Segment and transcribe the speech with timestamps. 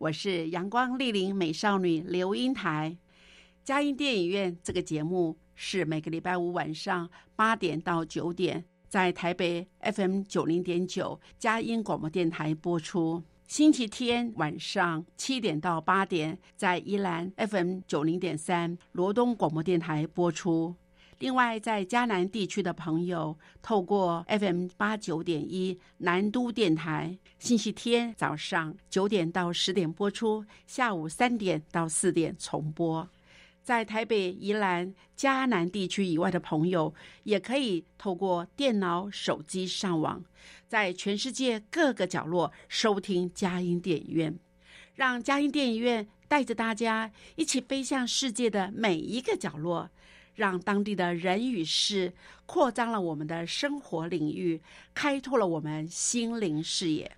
[0.00, 2.96] 我是阳光丽丽美少女刘英台。
[3.62, 20.74] 佳音电影院这个节目是每个礼拜五晚上八点到九点，在台北 FM 九零点九佳音广播电台播出；星期天晚上七点到八点，在宜兰 FM 九零点三罗东广播电台播出。
[21.20, 33.06] 另外，在迦南地区的朋友，透过 FM 八九点一南都电台，星期天早上九点到十点播出，下午三点到四点重播。
[33.62, 40.24] 在台北、宜兰、迦南地区以外的朋友，也可以透过电脑、手机上网，
[40.66, 44.38] 在全世界各个角落收听佳音电影院，
[44.94, 49.90] 让佳音电影院带着大家一起飞向世界的每一个角落。
[50.34, 52.12] 让当地的人与事
[52.46, 54.60] 扩张了我们的生活领域，
[54.94, 57.10] 开拓了我们心灵视野。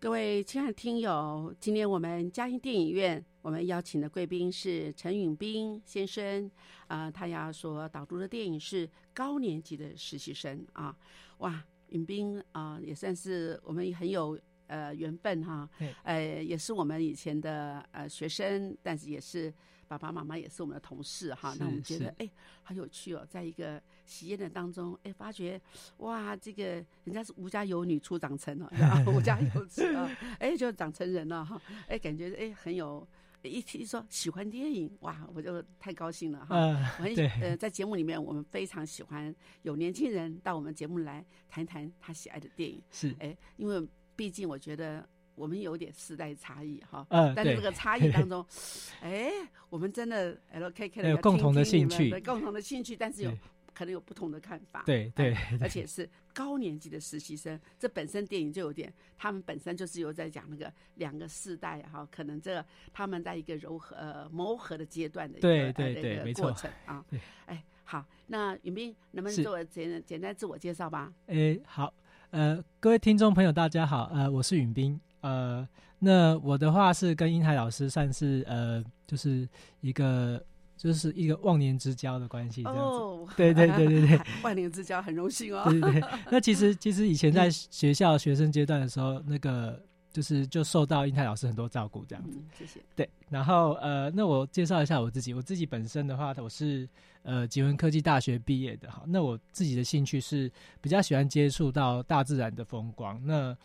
[0.00, 6.50] 各位亲爱的听友，今天我们嘉音电影院，我们邀请的贵宾是陈允斌先生。
[6.86, 10.96] 啊，他要所导读的电影是高年级的实习生啊。
[11.38, 14.38] 哇，允斌啊，也算是我们很有
[14.68, 15.68] 呃缘分哈。
[16.02, 19.52] 呃，也是我们以前的呃学生，但是也是。
[19.88, 22.30] 爸爸妈妈也是我们的同事哈，那我们觉得哎，
[22.62, 25.58] 好有趣哦，在一个喜宴的当中，哎，发觉
[25.96, 26.64] 哇，这个
[27.04, 28.70] 人家是吴家有女初长成了，
[29.08, 33.08] 吴家有子啊， 哎，就长成人了哈，哎，感觉哎很有，
[33.42, 36.54] 一提说喜欢电影，哇，我就太高兴了哈。
[36.54, 45.08] 嗯，对，呃，在节目里面，我们非常喜欢有年轻人到我们节目来谈谈他喜爱的电影，是，哎，因为毕竟我觉得。
[45.38, 48.44] 我们有点时代差异哈，嗯，但是这个差异当中，
[49.00, 49.30] 哎，
[49.70, 53.32] 我们真的 LKK 有共同的兴趣，共同的兴趣，但是有
[53.72, 67.04] 可能有不同的看法，对对，而且是高年级的实习生，这本身电影就有点，他们本身就是有在讲那个两个世代哈，可能这个他们在一个柔和呃磨合的阶段的一个对对对过程啊，
[67.46, 71.12] 哎，好，那允斌能不能做简简单自我介绍吧？
[71.28, 71.94] 哎，好，
[72.30, 75.00] 呃，各位听众朋友大家好，呃，我是允斌。
[75.20, 75.66] 呃，
[75.98, 79.48] 那我的话是跟英台老师算是呃，就是
[79.80, 80.42] 一个
[80.76, 83.34] 就是一个忘年之交的关系这样子。
[83.36, 85.64] 对对对对对， 忘年之交很荣幸哦。
[85.70, 92.38] 对对对，那其实其实以前在学校学生阶段的时候，那个就是就受到英台老师很多照顾这样子。
[92.56, 92.80] 谢谢。
[92.94, 96.88] 对，然后呃，那我介绍一下我自己，我自己本身的话，我是
[97.22, 99.02] 呃吉文科技大学毕业的哈。
[99.06, 103.20] 那我自己的兴趣是比较喜欢接触到大自然的风光。
[103.24, 103.56] 那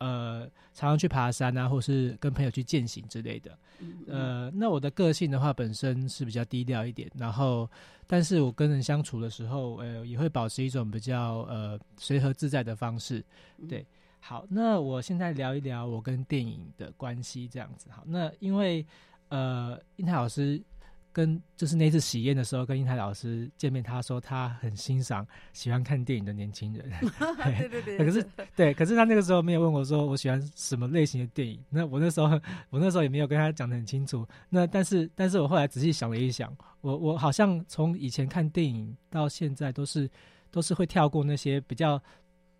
[0.00, 0.44] 呃，
[0.74, 3.58] 常常去爬山啊，或是跟朋友去践行之类的。
[4.06, 7.66] 呃，那我的个性的话，本身是比较低调一点，然后，
[8.06, 13.24] 但是我跟人相处的时候，呃，也会保持一种比较呃随和自在的方式。
[13.68, 13.86] 对，
[14.18, 17.88] 好，那我现在聊一聊我跟电影的关系，这样子。
[17.90, 18.84] 好，那因为
[19.28, 20.60] 呃，英泰老师。
[21.12, 26.90] 跟就是那次喜宴的时候，跟英台老师见面，他说他很欣赏喜欢看电影的年轻人。
[27.44, 27.98] 对对对。
[27.98, 31.58] 可是对，可是他那个时候没有问我说我喜欢什么类型的电影。
[31.68, 32.28] 那我那时候
[32.70, 34.26] 我那时候也没有跟他讲的很清楚。
[34.48, 40.08] 那但是但是我后来仔细想了一想，我我好像从以前看电影到现在都是
[40.50, 42.00] 都是会跳过那些比较。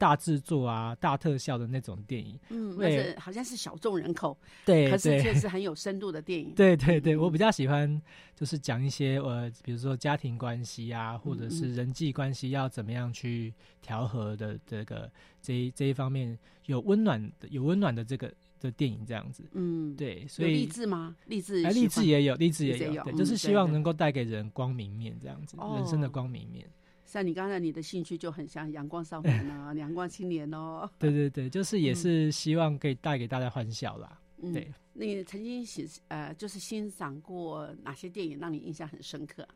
[0.00, 6.52] 大制作啊，大特效的那种电影，嗯，或者好像是小众人口，对，可是却是很有深度的电影。
[6.56, 8.00] 对对对，我比较喜欢
[8.34, 13.52] 就是讲一些呃，比如说家庭关系啊，或者是人际关系要怎么样去
[13.82, 15.12] 调和的这个
[15.42, 19.44] 这一这一方面有温暖的有温暖的这个的电影这样子。
[19.52, 21.14] 嗯，对，所以励志吗？
[21.26, 26.66] 励志，哎励志也有，励志也有，对，就是希望能够带给人光明面这样子，人生的光明面。
[27.10, 30.88] 像你刚才你的兴趣就很像阳光少年啊， 阳光青年哦。
[30.96, 34.20] 对对对，就是也是希望可以带给大家欢笑啦。
[34.40, 39.46] 嗯对，你曾经欣呃，就是欣赏过哪些电影让你印象很深刻？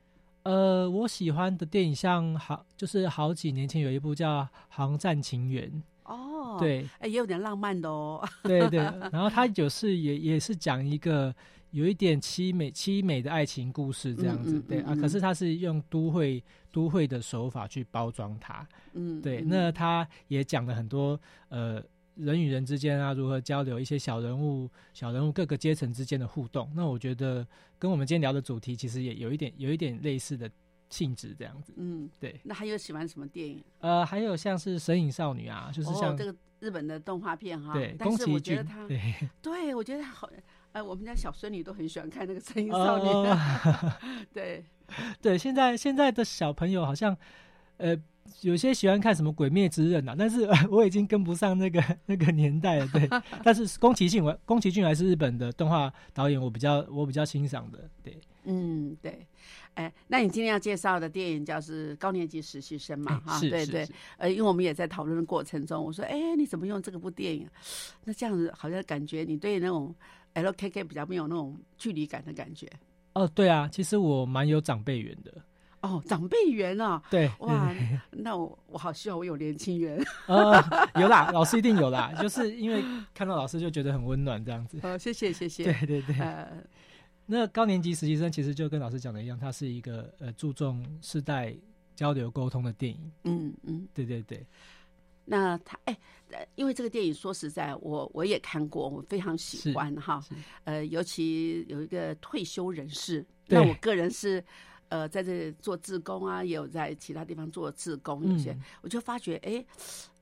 [0.43, 5.71] 呃，我喜欢的电影像好，就是好几年前有一部叫《航站情缘》，
[6.05, 6.89] 哦，，对。
[6.99, 8.23] 哎，也有点浪漫的哦。
[8.43, 8.79] 对对，
[9.12, 11.35] 然后他就是也也是讲一个
[11.71, 15.01] 有一点凄美凄美的爱情故事这样子，嗯嗯对啊，嗯。
[15.01, 19.49] 可是他是用都会都会的手法去包装它，嗯，对，嗯。
[19.49, 21.19] 那他也讲了很多
[21.49, 21.83] 呃
[22.17, 26.71] 人与人之间啊如何交流，一些小人物小人物各个阶层之间的互动。
[26.77, 27.47] 那我觉得
[27.79, 30.49] 跟我们今天聊的主题其实也有一点有一点类似的
[30.94, 31.73] 性质这样子。
[31.76, 33.62] 嗯，对，那还有喜欢什么电影？
[33.81, 40.31] 呃，还有像是《神隐少女》啊，就是像、哦、这个日本的动画片哈，对但是宫崎骏我觉得它，对对我觉得它好，
[40.73, 43.93] 呃，我们家小孙女都很喜欢看那个《神隐少女》哦
[44.32, 44.64] 对，
[45.20, 47.17] 对，现在现在的小朋友好像
[47.79, 47.96] 呃。
[48.41, 52.88] 有些喜欢看什么《鬼灭之刃》啊，但是、 呃我已经跟不上那个那个年代了。
[52.88, 53.06] 对，
[53.44, 57.87] 但是宫崎骏，我宫崎骏还是日本的动画导演，我比较我比较欣赏的。
[58.02, 59.26] 对，嗯，对，
[59.75, 63.21] 哎，那你今天要介绍的电影叫是《高年级实习生》嘛？
[63.26, 63.87] 哈，对对
[64.19, 67.49] 呃，因为我们也在讨论的过程中，我说，哎，你怎么用这个部电影？
[68.05, 69.94] 那这样子好像感觉你对那种
[70.35, 72.69] LKK 比较没有那种距离感的感觉。
[73.15, 75.32] 哦，对啊，其实我蛮有长辈缘的。
[75.81, 77.70] 哦，长辈缘啊，对，哇
[78.11, 80.03] 那我我好希望我有年轻缘。
[80.27, 80.55] 呃，
[80.99, 82.82] 有啦，老师一定有啦，就是因为
[83.12, 84.79] 看到老师就觉得很温暖这样子。
[84.81, 85.65] 好，谢谢谢谢。
[85.65, 86.49] 对对对，呃，
[87.26, 91.55] 那高年级实习生其实就跟老师讲的一样，它是一个呃注重世代
[91.94, 93.12] 交流沟通的电影。
[93.25, 94.47] 嗯嗯，对对对，
[95.25, 95.99] 那他哎，
[96.31, 100.23] 呃因为这个电影说实在，我我也看过，我非常喜是欢哈。
[100.65, 104.44] 呃，尤其有一个退休人士，那我个人是。
[104.91, 109.65] 呃，在这里做志工啊，也有在其他地方做志工，有些、嗯我就发觉，哎，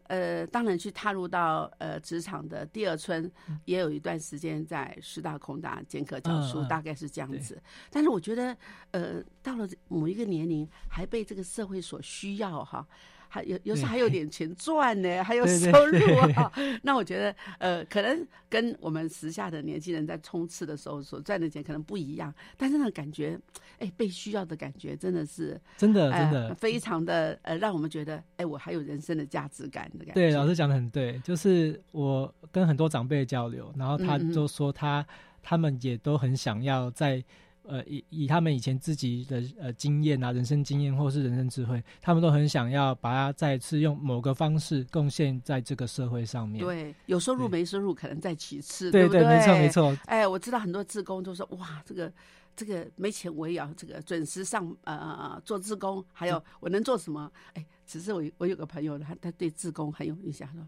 [0.04, 3.30] 呃，当然去踏入到呃职场的第二春，
[3.64, 7.60] 也有一段时间在师大、空大兼课教书，大概是这样对子。
[7.90, 8.56] 但是我觉得，
[8.90, 12.86] 呃，到了某一个年龄，还被这个社会所需要哈。
[13.32, 16.52] 还有有时候还有点钱赚呢，还有收入啊。
[16.84, 23.38] 那我觉得，呃，可能跟我们时下的年轻人在冲刺的时候所赚的钱可能不一样，但是呢感觉，
[23.78, 30.12] 哎，被需要的感觉真的是，真的呃真的，非常的呃，让我们觉得，哎，我还有人生的价值感的感觉。
[30.12, 35.06] 对，老师讲的很对，就是我跟很多长辈交流，然后他就说他
[35.42, 37.24] 他们也都很想要在
[37.64, 46.64] 呃以以他们以前自己的呃经验啊、人生经验或是人生智慧，他们都很想要把它再次用某个方式贡献在这个社会上面。
[46.64, 49.24] 对，有收入没收入可能在其次，对不对？
[49.24, 49.68] 没错没。
[49.68, 52.12] 错，哎，我知道很多志工都说，哇，这个
[52.54, 57.30] 这个没钱我也要这个准时上呃做志工，还有我能做什么？
[57.54, 60.66] 哎，只是我我有个朋友，他他对志工很有印象，说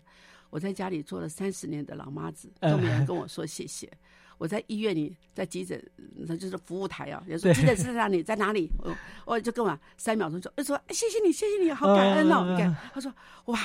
[0.50, 3.90] 我在家里做了三十年的老妈子，都没人 跟我说谢谢。
[4.38, 5.82] 我在医院里，在急诊，
[6.16, 8.70] 那就是服务台啊，也说急诊室在哪里，在哪里？
[8.78, 12.44] 我我就跟我三秒钟就说，哎谢谢你，谢谢你，好感恩哦。
[12.46, 13.12] 嗯你看，他说
[13.46, 13.58] 哇，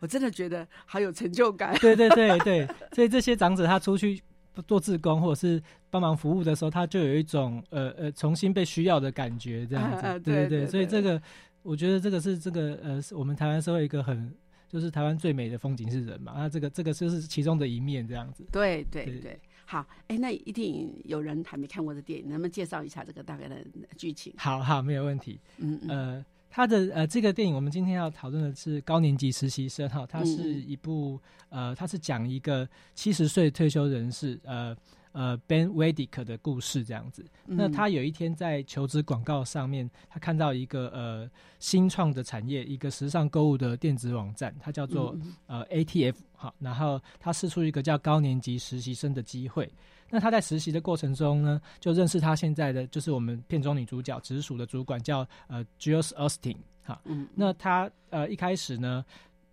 [0.00, 1.76] 我真的觉得好有成就感。
[1.80, 4.20] 对对对对，所以这些长者他出去
[4.66, 10.02] 做志工或者是帮忙服务的时候，他就有一种呃呃重新被需要的感觉，这样子。
[10.20, 11.20] 对对，对对对所以这个
[11.62, 14.34] 我觉得这个是这个呃我们台湾社会一个很
[14.68, 18.44] 就是台湾最美的风景是人嘛，那这个这个就是其中的一面这样子。
[18.50, 23.56] 对对对对，好，哎，那一定有人还没看过的电影，能不能介绍一下这个大概的
[23.96, 24.32] 剧情？
[24.38, 25.40] 好好，没有问题。
[25.58, 34.74] 嗯嗯呃，他的呃这个电影，我们今天要讨论的是高年级实习生哈，它是嗯一部呃，它是讲一个七十岁退休人士呃
[35.16, 37.24] 呃 Ben Wedick 的故事这样子。
[37.46, 49.66] 那嗯他有一天在求职广告上面，他看到一个呃新创的产业，一个时尚购物的电子网站，它叫做、呃 ATF 好，然后他试出一个叫高年级实习生的机会。
[50.10, 57.00] 那他在实习的过程中呢，就认识他现在的就是我们片中女主角直属的主管叫呃 Jules Austin 哈。
[57.06, 59.02] 嗯，那他呃一开始呢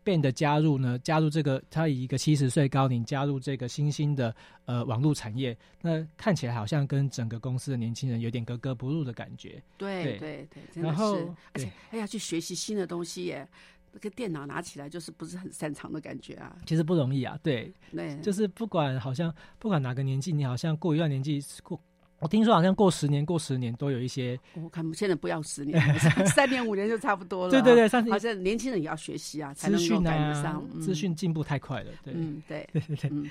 [0.03, 9.61] ，Ben 的加入呢，加入这个他以一个七十岁高龄加入这个新兴的呃网络产业，那看起来好像跟整个公司的年轻人有点格格不入的感觉。
[9.77, 13.47] 对对对对，真的然后是，而且对哎呀，去学习新的东西耶，
[13.91, 16.57] 那个电脑拿起来就是不是很擅长的感觉啊。
[16.65, 21.79] 其实不容易啊，对，对，就是不管好像不管哪个年纪，你好像过一段年纪过，
[22.23, 27.51] 我听说好像过十年过十年都有一些，我看现在不要十年 了，三三年五年就差不多了啊。
[27.51, 30.65] 对对对，但好像年轻人也要学习啊，才资能够讯啊赶得上。
[30.73, 33.09] 嗯资讯进步太快了，对，嗯，对， 对对对。
[33.11, 33.29] 嗯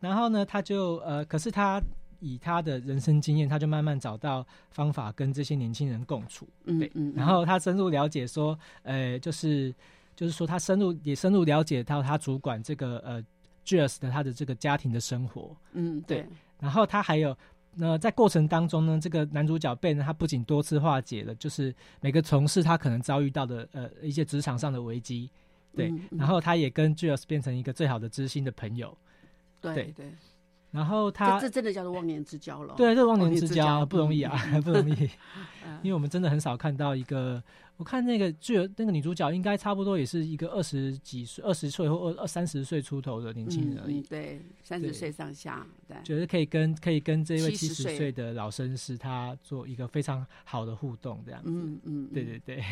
[0.00, 1.80] 然后呢，他就呃，可是他
[2.18, 6.44] 以他的人生经验，他就慢慢找到方法跟这些年轻人共处。
[6.66, 9.72] 对嗯嗯，然后他深入了解说，呃，就是
[10.16, 13.22] 就是说他深入也深入了解到他主管这个呃
[13.64, 15.56] Jules 的他的这个家庭的生活。
[15.72, 16.26] 嗯，对。
[16.58, 17.36] 然后他还有，
[17.76, 25.30] 那在过程当中呢，这个男主角贝呢，他不仅多次化解了，就是每个同事他可能遭遇到的呃一些职场上的危机，
[25.76, 25.92] 对。
[26.10, 28.96] 然后他也跟 Jules 变成一个最好的知心的朋友。
[29.60, 30.06] 对对。
[30.74, 32.74] 然后他这真的叫做忘年之交了。
[32.76, 35.08] 对，这忘年之交不容易啊， 不容易。
[35.82, 37.42] 因为我们真的很少看到一个，
[37.76, 44.02] 我看那个剧那个女主角应该差不多也是一个二十几岁、二十岁或二二三十岁出头的年轻人而已。
[44.02, 51.50] 对，三十岁上下，对，觉得可以跟可以跟这位七十岁的老绅士他做一个非常好的互动，这样子。
[51.50, 52.62] 嗯嗯，对对对。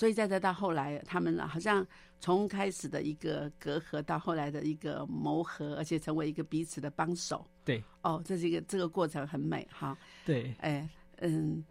[0.00, 1.86] 所以再再到后来，他们好像
[2.20, 7.46] 从开始的一个隔阂，到后来的一个谋合，而且成为一个彼此的帮手。
[7.66, 9.94] 对，哦，这是一个这个过程很美哈。
[10.24, 10.88] 对，哎，
[11.18, 11.62] 嗯，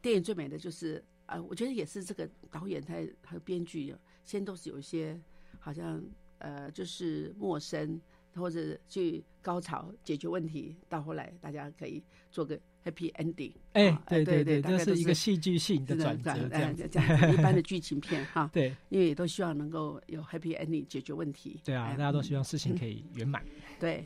[0.00, 5.20] 电影最美的就是呃，我觉得也是这个导演他还有编剧，先都是有一些
[5.60, 6.02] 好像
[6.38, 8.00] 呃，就是陌生
[8.34, 12.58] 或者去高潮解决问题，到后来大家可以做个。
[12.84, 18.48] Happy ending，哎，对对对，这是一个戏剧性的转折，这样这样一般的剧情片哈。
[18.52, 21.58] 对，因为也都希望能够有 Happy ending 解决问题。
[21.64, 23.42] 对啊，大家都希望事情可以圆满。
[23.80, 24.04] 对。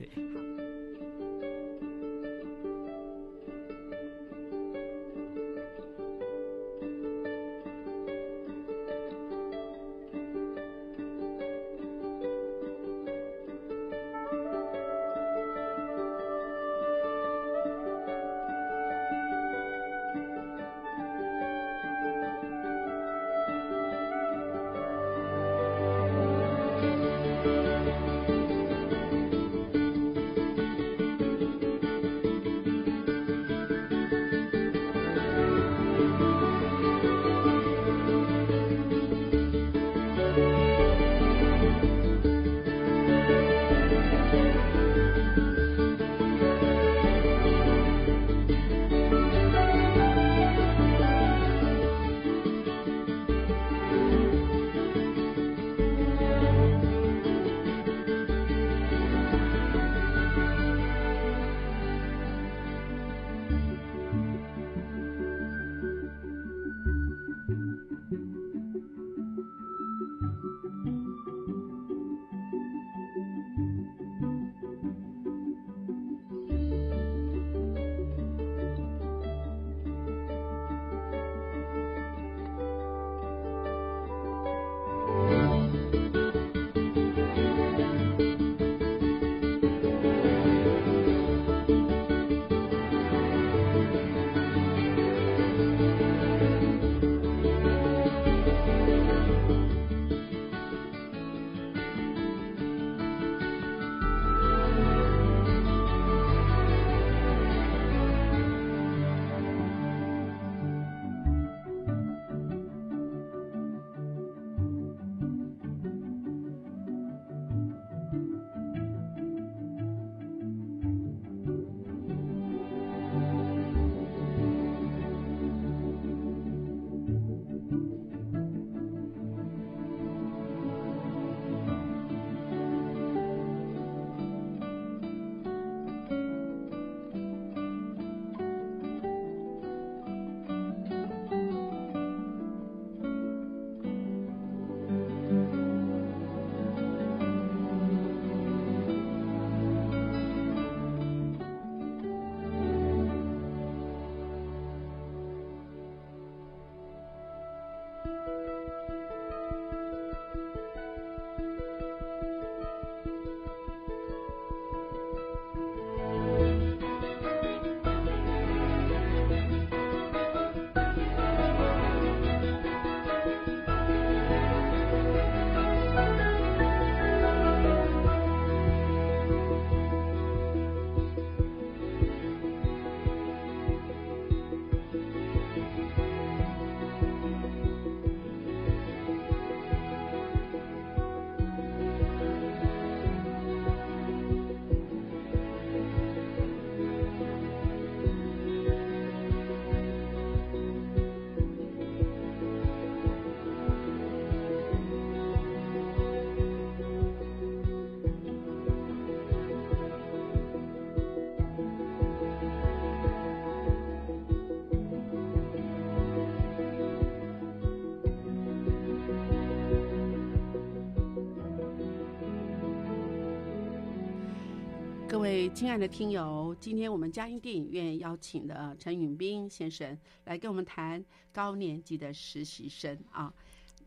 [225.49, 231.03] 位亲爱的听友，今天我们嘉音电影院邀请的陈允斌先生来跟我们谈
[231.33, 233.33] 高年级的实习生啊。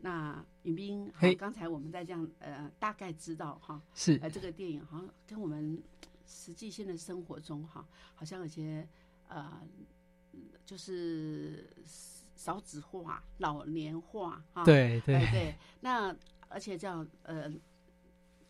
[0.00, 5.80] 那允斌，好，刚才我们在这样呃大概知道哈，是呃这个电影好像跟我们
[6.26, 8.84] 实际现在生活中哈，好像有些
[9.28, 9.62] 呃
[10.66, 11.72] 就是
[12.34, 14.64] 少子化、老年化哈。
[14.64, 16.12] 对对哎对，那
[16.48, 17.48] 而且这样呃，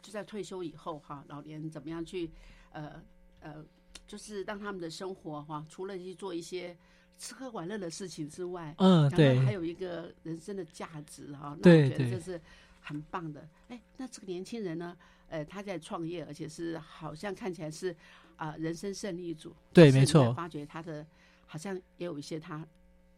[0.00, 2.30] 就在退休以后哈，老年怎么样去
[2.72, 3.02] 呃
[3.40, 3.64] 呃，
[4.06, 6.76] 就是让他们的生活哈，除了去做一些
[7.18, 12.40] 吃喝玩乐的事情之外，嗯对还有一个人生的价值哈，那我觉得这是
[12.80, 13.48] 很棒的。
[13.68, 14.96] 哎，那这个年轻人呢，
[15.28, 17.94] 呃，他在创业，而且是好像看起来是
[18.36, 21.06] 啊、人生胜利组，对没错发觉他的
[21.46, 22.66] 好像也有一些他。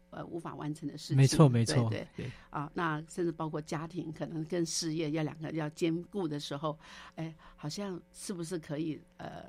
[0.09, 6.77] 呃，无法完成的事情，没错没错对对对啊，那甚至包括家庭，可能跟事业要两个要兼顾的时候，
[7.15, 9.45] 哎，好像是不是可以呃，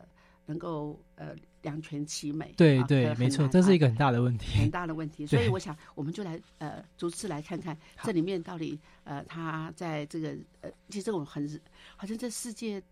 [0.47, 2.47] 能够呃两全其美？
[2.47, 4.71] 啊对对，没错，这是一个很大的问题很。
[4.71, 11.49] 大的问题，所以我想我们就来呃逐次来看看这里面到底呃他在这个呃，其实这种很
[11.97, 12.83] 好像这世界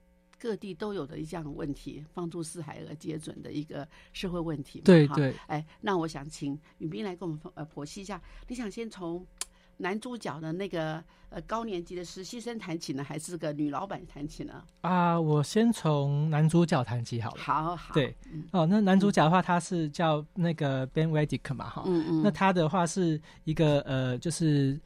[0.44, 4.84] 各地都有的一样问题，放诸四海而皆准的一个社会问题嘛。
[4.84, 9.26] 对对，哎，那我想请允斌来跟我们呃剖析一下，你想先从
[9.78, 14.62] 男主角的那个呃高年级的实习生谈起呢，还是个女老板谈起呢？
[14.82, 17.40] 啊，我先从男主角谈起好了。
[17.40, 24.78] 好好，对嗯哦，那男主角的话，他是叫那个 Ben Wedick 嘛，哈、嗯嗯，那他的话是一个呃，就是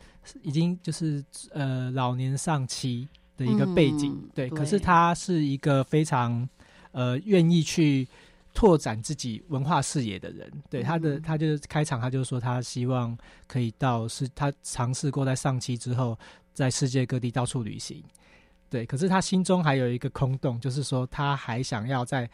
[0.43, 3.09] 已经就是呃老年丧妻
[3.39, 4.51] 的一个背景，嗯对。
[4.51, 6.47] 对可是他是一个非常
[6.93, 8.07] 呃愿意去
[8.53, 10.53] 拓展自己文化视野的人。
[10.69, 13.17] 对他的，嗯他就是开场他就说他希望
[13.47, 16.19] 可以到是，他尝试过在上期之后，
[16.53, 18.03] 在世界各地到处旅行。
[18.69, 22.29] 对，可是他心中还有一个空洞，就是说他还想要在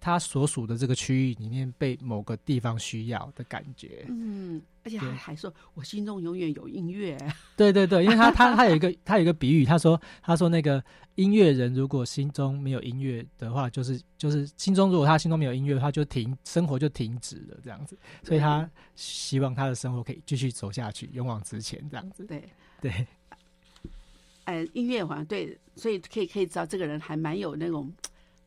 [0.00, 4.04] 他所属的这个区域里面被某个地方需要的感觉。
[4.08, 7.16] 嗯，而且还还说我心中永远有音乐，
[7.56, 10.82] 对对对，因为他他他有一个他有一个比喻，他说他说那个
[11.16, 22.24] 音乐人如果心中没有音乐的话，就是就是心中如果他心中没有音乐的话，就停生活就停止了这样子，所以他希望他的生活可以继续走下去，勇往直前这样子。
[22.24, 22.42] 对。
[22.80, 23.06] 对
[24.44, 27.92] 呃，音乐好像对，所以可以可以知道这个人还蛮有那种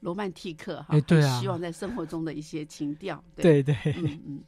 [0.01, 1.39] 罗曼蒂克哈，哎对啊。
[1.39, 3.63] 希望在生活中的一些情调，对。
[3.63, 4.43] 对嗯嗯，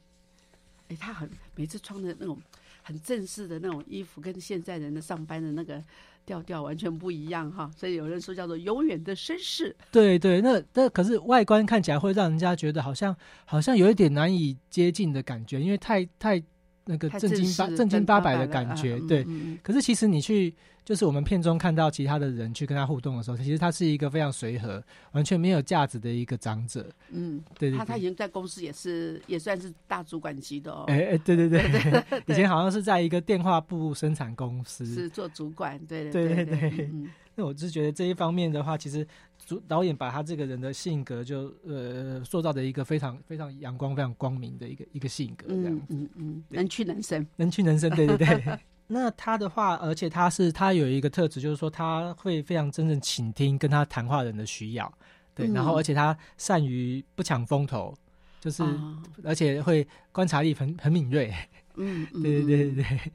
[0.88, 2.40] 哎，他很每次穿的那种
[2.82, 5.82] 很正式的那种衣服，跟现在人的上班的那个
[6.26, 13.14] 调调完全不一样哈，所以有人说叫做永远的绅士，对对，那那可是外观看起来会让人家觉得好像
[13.44, 16.42] 好像有一点难以接近的感觉，因为太太
[16.84, 19.22] 那个正经八式正经八百的感觉，嗯对。
[19.24, 26.86] 嗯嗯可是其实你去，就是我们片中看到其他的人去跟他互动的时候，其实他是一个非常随和、完全没有架子的一个长者。
[27.10, 27.70] 嗯，对。
[27.72, 34.84] 他他以前在公司也是也算是大主管级的哦，哎哎，对对 对，以前好像是在一个电话部生产公司。
[34.84, 39.04] 是做主管，对对对对对嗯 那我是觉得这一方面的话，其实
[39.44, 48.58] 主导演把他这个人的性格就呃塑造的一个非常非常阳光、非常光明的一个一个性格，这样嗯嗯嗯，能屈能伸，能屈能伸，对对对。
[48.86, 54.92] 那他的话，而且他是他有一个特质，就是说他会非常真正倾听跟他谈话人的需要，
[55.34, 55.76] 对，然后嗯。
[55.76, 57.94] 而且他善于不抢风头，
[58.40, 61.32] 就是、啊而且会观察力很很敏锐，
[61.76, 62.64] 嗯，嗯对对对。
[62.68, 63.12] 嗯对对，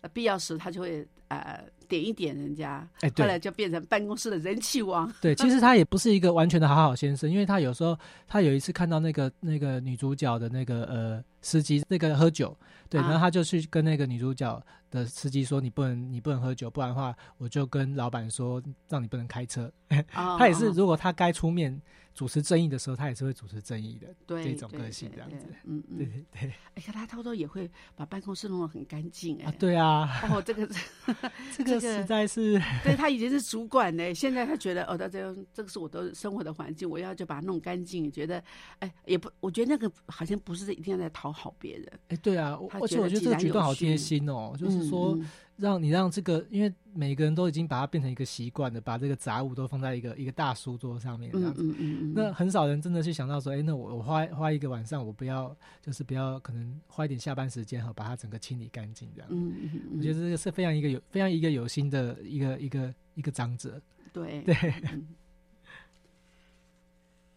[0.00, 1.62] 呃必要时他就会呃
[1.94, 5.12] 点一点人家，哎后来就变成办公室的人气王。
[5.20, 12.56] 对，其实他也不是一个完全的好好先生，因为他有时候他有一次看到那个那个女主角的那个呃司机那个喝酒，
[12.88, 19.70] 对，啊然后他就去跟那个女主角的司机说你不能你不能喝酒，不然的话我就跟老板说让你不能开车。
[20.12, 21.80] 啊 他也是，如果他该出面
[22.14, 24.06] 主持正义的时候，他也是会主持正义的。
[24.26, 25.46] 对这种个性这样子。
[25.64, 26.52] 嗯对嗯，对。
[26.74, 29.46] 对他偷偷也会把办公室弄得很干净，哎。
[29.46, 30.68] 啊，，对啊，哦，这个
[31.56, 38.10] 这个实在是对他以前是主管呢，现在他觉得哦，他这样这个是我的生活的环境，我要就把它弄干净。
[38.10, 38.42] 觉得
[38.78, 45.18] 哎，也不，我觉得那个好像不是一定要在讨好别人，哎，对啊，而且我觉得这个举动好贴心哦，就是说
[45.56, 51.62] 让你让这个，因为每个人都已经把它变成一个习惯了，把这个杂物都放在一个一个大书桌上面这样嗯子。
[51.62, 59.28] 嗯嗯嗯，那很少人真的去想到说，哎，那我我花花一个晚上，我不要就是不要可能花一点下班时间哈，把它整个清理干净这样。
[59.30, 63.80] 嗯嗯嗯，我觉得这个是非常一个有非常一个有心的一个一个一个长者。
[64.12, 64.54] 对对
[64.92, 65.06] 嗯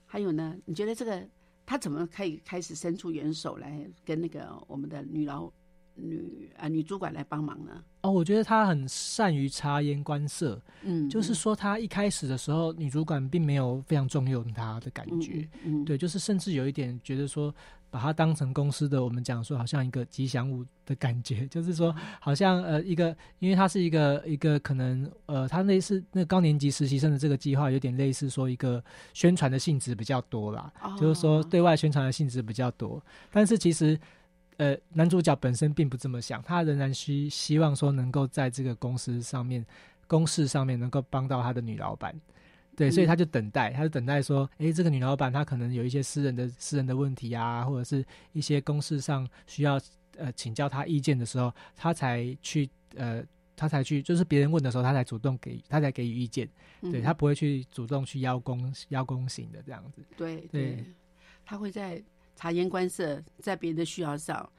[0.10, 0.56] 还有呢？
[0.65, 1.21] 你觉得这个
[1.65, 5.51] 他怎么可以开始伸出援手来跟那个我们的女老
[5.97, 7.83] 女啊女主管来帮忙呢？
[8.01, 17.53] 哦，我觉得她很善于察言观色，嗯，就是说她一开始的时候，女主管并没有非常重用她的感觉，嗯，对，就是甚至有一点觉得说。
[17.89, 28.83] 把她当成公司的，我们讲说好像一个吉祥物的感觉，就是说好像呃一个，因为她是一个一个可能呃，她类似那高年级实习生的这个计划，有点类似说一个
[29.13, 33.01] 宣传的性质比较多啦，就是说对外宣传的性质比较多。
[33.31, 33.97] 但是其实
[34.58, 39.65] 呃男主角本身并不这么想，他仍然希希望说能够在这个公司上面
[40.08, 42.20] 公事上面能够帮到他的女老板。
[42.76, 49.82] 对，所以他就等待，他就等待说，哎，这个女老板她可能有一些私人的私人的问题啊，或者是一些公事上需要
[50.15, 53.24] 呃请教他意见的时候，他才去呃，
[53.56, 56.48] 他才去，就是别人问的时候，他才主动给，他才给予意见。
[56.82, 60.04] 对他不会去主动去邀功邀功型的这样子。
[60.15, 60.86] 对对，
[61.43, 62.00] 他会在
[62.38, 64.50] 察言观色，在别人的需要上。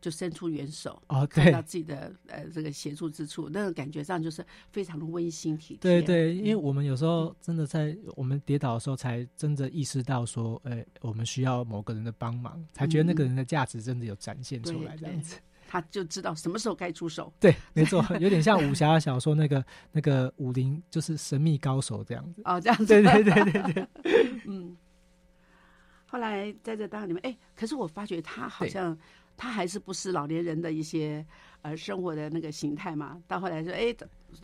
[0.00, 5.78] 就伸出援手哦，看到自己的呃这个协助之处，那个感觉上就是非常的温馨体贴。
[5.78, 15.36] 对对，因为我们有时候真的在我们跌倒的时候，才真的意识到说，呃，我们需要某个人的帮忙，才觉得那个人的价值真的有展现出来这样子。
[15.66, 17.32] 他就知道什么时候该出手。
[17.40, 22.42] 对，没错，有点像武侠小说那个那个武林，就是神秘高手这样子。
[22.44, 22.86] 哦，这样子。
[22.86, 23.88] 对对对对对。
[24.46, 24.76] 嗯。
[26.08, 28.98] 后来在这当里面，哎，可是我发觉他好像。
[29.40, 31.24] 他还是不是老年人的一些
[31.62, 33.22] 呃生活的那个形态嘛？
[33.28, 33.94] 到后来说，哎，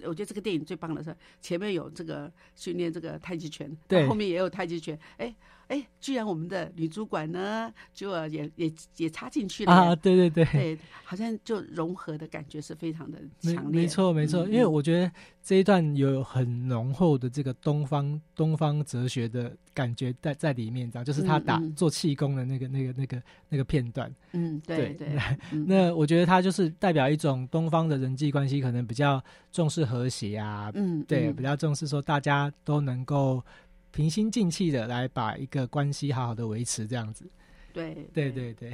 [0.05, 5.35] 我觉得这个电影最棒的是前面有这个训练这个太极拳，对，后面也有太极拳，哎。
[5.69, 9.97] 哎，居然我们的女主管呢，就也也也插进去了啊！
[9.97, 13.83] 对对对，对，好像就融合的感觉是非常的强烈。
[13.83, 15.11] 没错没错，因为我觉得
[15.43, 24.15] 这一段有很浓厚的这个东方东方哲学的感觉在在里面，这样就是他打做气功的那个那个那个那个片段。
[24.33, 25.19] 嗯，对对。
[25.67, 30.71] 那我觉得他就是代表一种东方的人际关系，可能比较重视和谐啊。
[30.75, 33.43] 嗯，对，比较重视说大家都能够。
[33.95, 37.25] 平心静气的来把一个关系好好的维持，这样子。
[37.73, 38.73] 对对对对，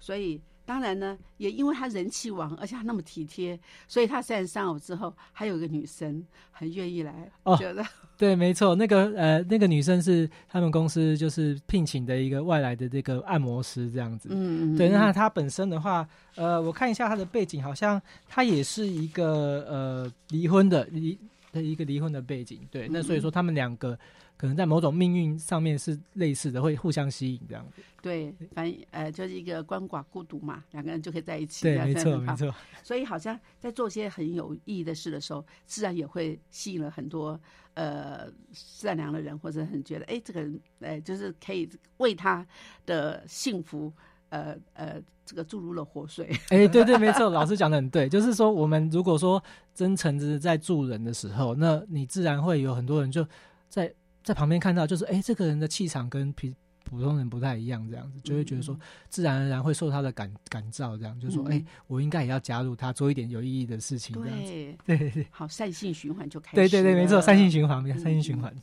[0.00, 7.30] 所以当然呢，也因为他人气王，而且他那么体贴，所以他虽然上偶之后，还有一个女生很愿意来。
[7.44, 7.84] 哦，觉得
[8.18, 14.28] 对，没错，那个呃，那个女生是他们公司就是聘请的一个外来的这个按摩师，这样子。
[14.32, 14.76] 嗯嗯。
[14.76, 21.16] 对，那她本身的话，呃，我看一下她的背景，好像她也是一个呃离婚的离
[21.52, 22.60] 的一个离婚的背景。
[22.72, 23.96] 对，那所以说他们两个。
[24.38, 27.82] 可能在某种命运上面是类似的，会互相吸引这样子。
[28.00, 31.64] 对，反呃就是一个鳏寡孤独嘛，两个人就可以在一起。
[31.64, 32.54] 对，没错没错。
[32.84, 37.38] 所以好像在做些很有意义的事的时候，自然也会吸引了很多
[37.74, 42.46] 呃善良的人，或者很觉得哎这个人哎就是可以为他
[42.86, 43.92] 的幸福
[44.28, 46.30] 呃呃这个注入了活水。
[46.50, 49.42] 哎，对对，没错，老师讲的很对，就是说我们如果说
[49.74, 53.26] 真诚的在助人的时候，那你自然会有很多人就
[53.68, 53.92] 在。
[54.28, 68.54] 在旁边看到，就是哎，这个人的气场跟平普通人不太一样，这样子就会觉得说，自然而然会受他的感感召，这样就说，哎，我应该也要加入他，做一点有意义的事情，这样子，对对，好，善性循环就开始，对对对，没错，善性循环，善性循环。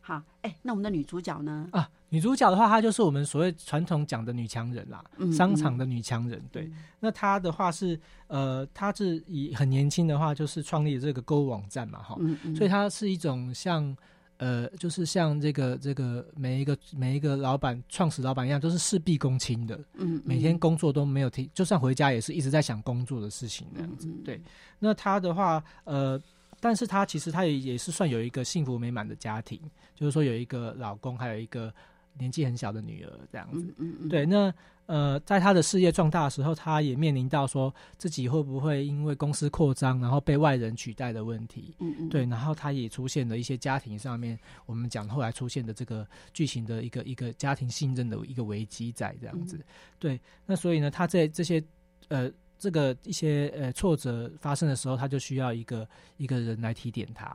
[0.00, 1.68] 好，哎，那我们的女主角呢？
[1.72, 6.42] 啊，女主角的话，她就是我们所谓传统讲的女强人啦，商场的女强人。
[6.50, 12.18] 对，那她的话是，呃，她是以很年轻的话，就是创立这个购物网站嘛，哈，
[12.56, 13.94] 所以她是一种像。
[14.38, 19.78] 呃，就是像这个这个每一个每一个老板创始老板一样，都是事必躬亲的。
[19.94, 24.08] 嗯，每天工作都没有停，就算回家也是一直在想工作的事情那样子。
[24.24, 24.40] 对，
[24.78, 26.20] 那他的话，呃，
[26.60, 29.60] 但是他其实他也也是算有一个幸福美满的家庭，
[29.94, 31.72] 就是说有一个老公，还有一个
[32.18, 33.74] 年纪很小的女儿这样子。
[33.78, 34.52] 嗯嗯，对，那。
[34.86, 41.74] 呃，在他的事业壮大的时候，他也面临到说自己会不会因为公司扩张，然后被外人取代的问题。
[41.78, 42.08] 嗯嗯。
[42.10, 49.58] 对，然后他也出现了一些家庭上面，我们讲后来出现的这个剧情的一个一个家庭信任的一个危机在这样子。
[49.98, 51.64] 对，那所以呢，他在这些
[52.08, 57.34] 呃这个一些呃挫折发生的时候，他就需要一个一个人来提点他。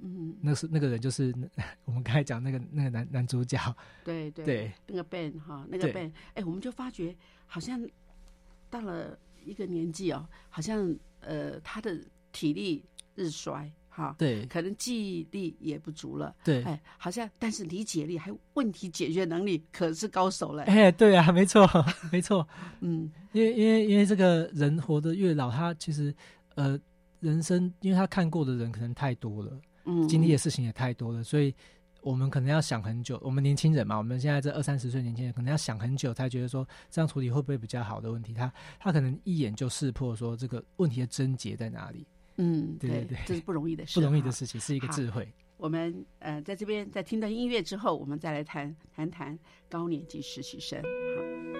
[0.00, 1.34] 对，嗯，那是那个人，就是
[1.84, 3.58] 我们刚才讲那个那个男男主角，
[4.04, 4.44] 对对。
[4.44, 7.14] 对，那个 Ben 哈，那个 Ben，哎，我们就发觉
[7.46, 7.86] 好像
[8.68, 12.00] 到了一个年纪哦，好像呃他的
[12.32, 12.84] 体力
[13.14, 21.68] 日衰哈，对，可能记忆力也不足了，对，哎，好像但是理解力还有问题解决能力可是高手了，哎，对啊，没错
[22.10, 22.46] 没错，
[22.80, 26.14] 嗯，因为因为因为这个人活得越老，他其实
[26.54, 26.80] 呃。
[27.20, 31.54] 人生，因为他看过的人可能太多了，嗯，经历的事情也太多了，所以
[32.02, 42.06] 我们可能要想很久，我们年轻人嘛，我们现在这二三十岁年轻人可能要想很久，才觉得说这样处理会不会比较好的问题，他他可能一眼就识破说这个问题的症结在哪里。
[42.36, 45.28] 嗯，对对对这是不容易的事，不容易的事情，是一个智慧。
[45.58, 50.80] 我们呃，在这边在听到音乐之后，我们再来谈谈谈高年级实习生。
[50.82, 51.59] 好。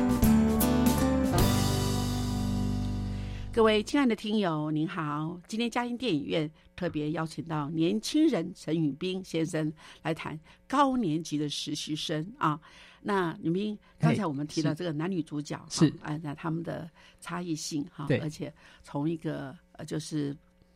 [3.53, 5.37] 各位亲爱的听友，您好！
[5.45, 9.71] 今天嘉音电影院特别邀请到年轻人陈宇斌先生
[10.03, 12.57] 来谈高年级的实习生啊。
[13.01, 18.51] 那宇斌，刚才我们提到这个男女主角哈是啊，那他们的差异性哈对，而且
[18.83, 20.33] 从一个呃就是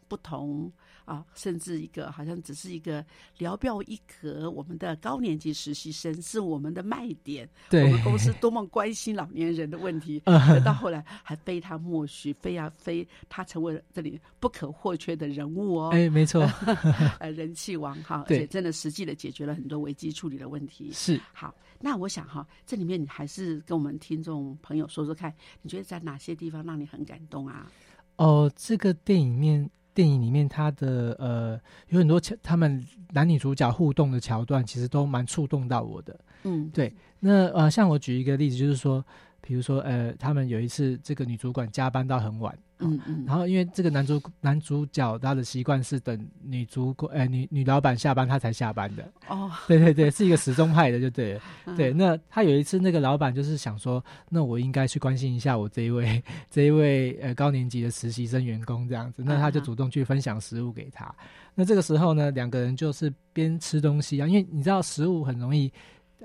[0.10, 0.70] 不同
[1.06, 3.06] 啊，甚至一个好像只是一个
[3.38, 10.64] 聊表一格，我们的高年级实习生是我们的卖点，我对们公司多么关心老年人的问题， 嗯。
[10.64, 16.42] 到后来还非他莫属，非要非他成为了这里不可或缺的人物哦，哎，没错，
[17.20, 20.92] 呃，人气王哈，而对且真的实际的解决了很多危机处理的问题。
[20.92, 21.22] 是。
[21.32, 27.72] 好，那我想哈，这里面你还是跟我们听众朋友说说看，你觉得在哪些地方让你很感动啊？
[28.16, 36.20] 哦，这个电影面电影里面，他的呃有很多桥，他们男女主角互动的桥段，其实都蛮触动到我的。
[36.44, 39.04] 嗯，对那呃，像我举一个例子，就是说，
[39.42, 51.42] 比如说呃，他们有一次这个女主管加班到很晚，嗯嗯，然后因为这个男主男主角他的习惯是等女主管呃女女老板下班他才下班的，哦，对对对，是一个时钟派的就对了。
[51.66, 61.14] 嗯对，那他有一次那个老板就是想说，那我应该去关心一下我这一位 这一位呃高年级的实习生员工这样子，那他就主动去分享食物给他。
[61.54, 65.72] 那这个时候呢，两个人就是边吃东西啊，因为你知道食物很容易。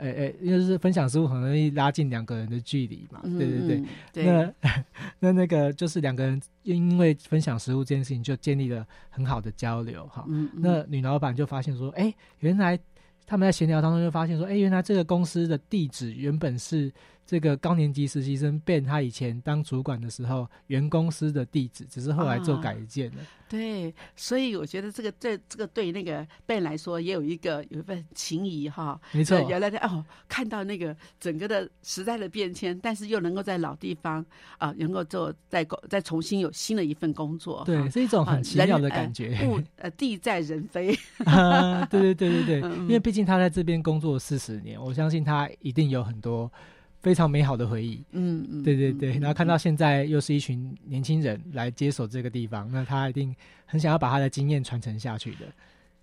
[0.01, 3.77] 呃呃，因为是分享食物很容易拉近两个人的距离嘛，嗯对对对。
[3.77, 4.55] 嗯对，那
[5.21, 10.25] 那那个就是两个人因为分享食物这件事情就建立了很好的交流哈。
[10.29, 12.79] 嗯嗯那女老板就发现说，哎、原来
[13.27, 16.93] 他们在闲聊当中就发现说，哎、原来这个公司的地址原本是
[17.31, 23.19] 这个高年级实习生 Ben 他以前当主管的时候原公司的地址，只是后来做啊改建了。
[23.49, 29.01] 对，所以我觉得这个这这个对那个 Ben 来说也有一个有一份情谊哈。
[29.13, 34.27] 没错呃，原来的哦，看到那个整个的时代的变迁，但是又能够在老地方
[34.59, 37.63] 啊，能够做再工再重新有新的一份工作。
[37.65, 39.37] 对，是一种啊很奇妙的感觉。
[39.37, 40.93] 呃物呃地在人非。
[41.27, 46.51] 啊，对对对对对，嗯嗯因为毕竟他在这边工作四十年，我相信他一定有很多
[47.01, 48.05] 非常美好的回忆。
[48.13, 53.35] 嗯嗯，对对对，嗯然后看到现在又是一群年轻人来接手这个地方，那他一定
[53.67, 55.47] 很想要把他的经验传承下去的。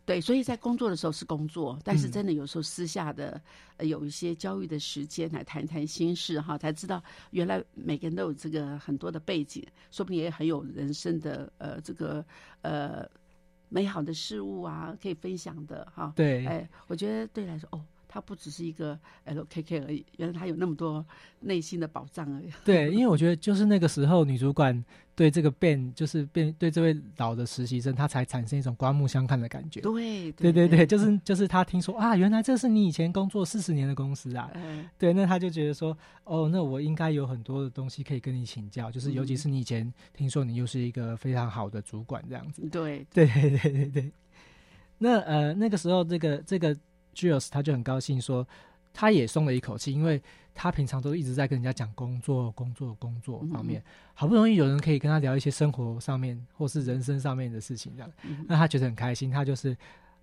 [0.05, 3.41] 对，所以在工作的时候是工作，但是嗯真的有时候私下的、
[3.75, 12.23] 呃、有一些交易的时间来谈谈心事哈，才知道原来每个人都有这个很多的背景，说不定也很有人生的呃这个
[12.62, 13.05] 呃
[13.67, 16.13] 美好的事物啊可以分享的哈。
[16.15, 17.83] 对，哎，我觉得对来说哦。
[18.08, 21.06] 他不只是一个 LKK 而已，原来他有那么多
[21.41, 22.50] 内心的宝藏而已。
[22.63, 24.84] 对，因为我觉得就是那个时候，女主管
[25.15, 29.82] 对这个 Ben，就是变对这位老的实习生，他才产生一种刮目相看的感觉。
[29.82, 42.62] 对对对对，就是就是他听说啊，原来这是你以前工作四十年的公司啊，嗯对，那他就觉得说，哦，那我应该有很多的东西可以跟你请教，就是尤其嗯是你以前听说你又是一个非常好的主管这样子。
[42.70, 44.12] 对对对对对对。
[45.00, 46.76] 那呃那个时候，这个这个
[47.17, 48.47] Jules 他就很高兴说，
[48.93, 50.21] 他也松了一口气，因为
[50.53, 59.75] 他平常都一直在跟人家讲工作、工作、工作方面，好不容易有人可以跟他聊一些生活上面或是人生上面的事情，这样，嗯那他觉得很开心，他就是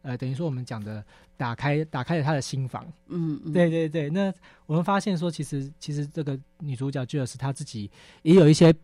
[0.02, 1.04] 呃等于说我们讲的
[1.37, 4.33] 打开打开了他的心房，嗯嗯，对对对，那
[4.66, 7.90] 我们发现说，其实其实这个女主角 Jules 她自己
[8.22, 8.74] 也有一些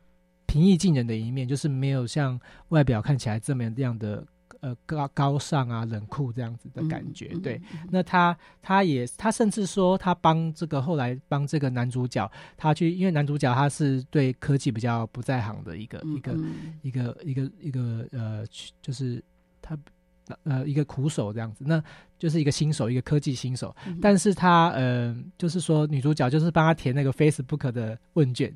[0.47, 4.25] 平易近人的一面，就是没有像外表看起来这么样的
[4.61, 7.31] 呃高高尚啊、冷酷这样子的感觉。
[7.33, 18.45] 嗯对，，那他他也他甚至说，他帮这个后来帮这个男主角，他去，因为男主角他是对科技比较不在行的一个、嗯一个嗯一个一个一个呃，
[18.83, 19.23] 就是
[19.63, 19.79] 他
[20.45, 21.83] 呃一个苦手这样子，那
[22.19, 23.75] 就是一个新手，一个科技新手。
[23.87, 28.55] 嗯但是他呃，就是说女主角就是帮他填那个 Facebook 的问卷，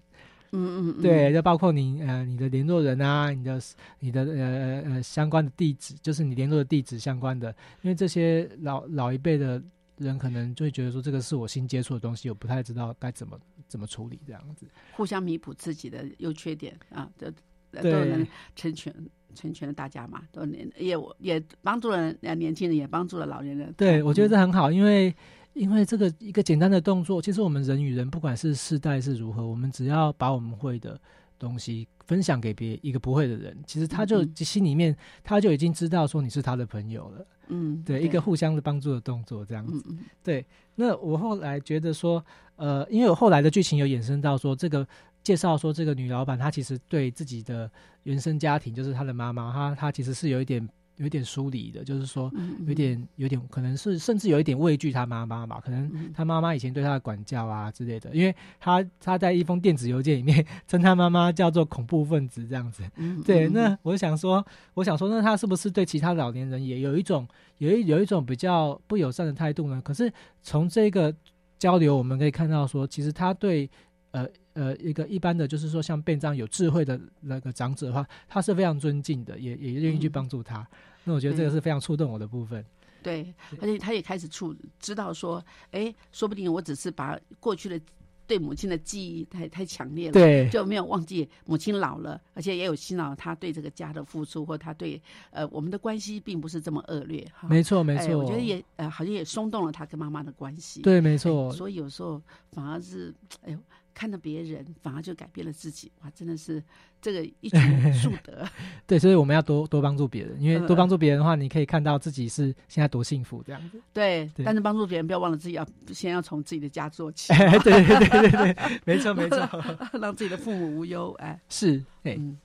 [0.54, 3.60] 嗯嗯，嗯对，，就包括你呃你的联络人啊，你的
[3.98, 9.62] 你的呃呃呃相关的地址，就是你联络的地址相关的，因为这些老老一辈的
[9.98, 13.38] 人可能就会觉得说这个是我新接触的东西，我不太知道该怎么
[13.68, 14.66] 怎么处理这样子。
[14.92, 17.26] 互相弥补自己的优缺点啊，都
[17.72, 18.94] 都对能成全
[19.34, 23.72] 成全了大家嘛，都能也也帮助了呃年轻人，也帮助了老年人。
[23.76, 25.14] 对，嗯我觉得这很好，因为
[25.54, 31.00] 因为这个一个简单的动作，其实我们人与人，不管是世代是如何，我们只要把我们会的
[31.38, 37.26] 东西分享给别一个不会的人，其实他就嗯心里面他就已经知道说你是他的朋友了。
[37.48, 39.84] 嗯，对，一个互相的帮助的动作这样子。
[40.22, 42.24] 对，那我后来觉得说，
[42.56, 44.86] 呃，因为我后来的剧情有衍生到说，这个
[45.22, 47.70] 介绍说这个女老板她其实对自己的
[48.04, 52.30] 原生家庭，就是她的妈妈，她她其实是有一点有一点疏离的，就是说
[52.66, 62.82] 有点有点可能是甚至有一点畏惧他妈妈吧，可能嗯她妈妈以前对他的管教啊之类的，因为他他在一封电子邮件里面称他妈妈叫做恐怖分子这样子。
[62.96, 67.26] 嗯对，嗯那我想说，我想说，那他是不是对其他老年人也有一种
[67.58, 69.80] 有一有一种比较不友善的态度呢？
[69.84, 71.14] 可是从这个
[71.58, 73.68] 交流，我们可以看到说，其实他对
[74.12, 80.66] 呃呃一个一般的，就是说像变这样有智慧的那个长者的话，他是非常尊敬的，也也愿意去嗯帮助他。
[81.04, 82.64] 那我觉得这个是非常触动我的部分。
[83.02, 87.78] 对，而且他也开始触知道说，哎，说不定我只是把过去的
[88.26, 90.12] 对母亲的记忆太太强烈了。
[90.14, 94.98] 对，就没有忘记母亲老了，而且也有心了他对这个家的付出，或他对
[95.30, 97.46] 呃我们的关系并不是这么恶劣哈。
[97.46, 100.80] 没错没哎错，我觉得也呃好像也松动了他跟妈妈的关系。
[100.80, 103.58] 对，没哎错，所以有时候反而是哎呦
[103.94, 105.90] 看到别人，反而就改变了自己。
[106.02, 106.62] 哇，真的是
[107.00, 107.56] 这个一举
[107.92, 108.46] 数得。
[108.86, 113.80] 对，所以我们要多多帮助别人，因为嗯多帮助别人的话，你可以看到自己是现在多幸福这样子。
[113.92, 119.38] 对，对但是帮助别人，不要忘了自己要先要从自己的家做起， 哎，对对对对对对，没错没错，
[120.00, 121.12] 让自己的父母无忧。
[121.18, 122.16] 哎，是哎。
[122.18, 122.36] 嗯，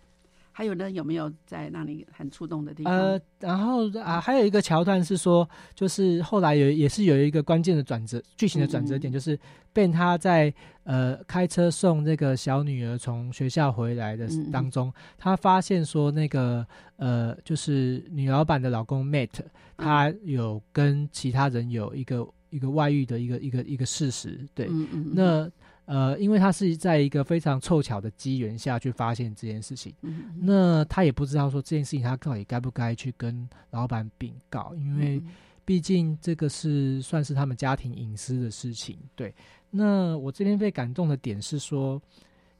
[0.59, 2.93] 还有呢，有没有在让你很触动的地方？
[2.93, 9.39] 呃，然后啊，还有一个桥段是说，就是后来有也是有一个关键的转折，剧情的转折点，嗯就是
[9.73, 10.53] Ben 他在
[10.83, 19.39] 呃开车送那个小女儿从学校回来的当中，他发现说那个呃，就是女老板的老公 Matt，
[19.77, 25.13] 他有跟其他人有一个一个外遇的一个一个一个事实，对，嗯嗯，嗯。
[25.15, 25.51] 那
[25.91, 29.91] 呃，因为他是在一个非常凑巧的机缘下去发现这件事情。
[30.39, 35.27] 那他也不知道说这件事情他到底该不该去跟老板禀告，因为嗯
[35.65, 38.99] 毕竟这个是算是他们家庭隐私的事情。
[39.15, 39.33] 对，
[39.71, 41.99] 那我这边被感动的点是说，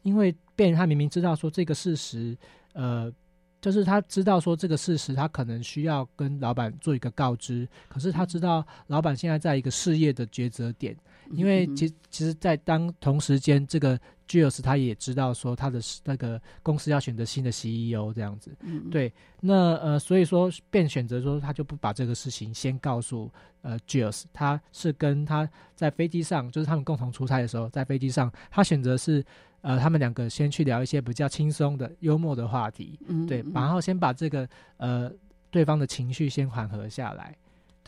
[0.02, 2.36] 因为被他明明知道说这个事实，
[2.74, 3.14] 呃，
[3.62, 10.96] 就是他知道说这个事实，他可能需要跟老板做一个告知，可是他知道老板现在在一个事业的抉择点，
[11.32, 18.90] 因为其其实，在当同时间，这个 Jules 他也知道说他的那个公司要选择新的 CEO 这样子，嗯嗯。
[18.90, 29.24] 对，那呃，所以说便选择说他就不把这个事情先告诉呃 Jules，他是跟他在飞机上，就是他们共同出差的时候，在飞机上，他选择是
[29.62, 33.26] 呃他们两个先去聊一些比较轻松的、幽默的话题，对，嗯。
[33.28, 35.12] 对然后先把这个呃
[35.52, 37.36] 对方的情绪先缓和下来。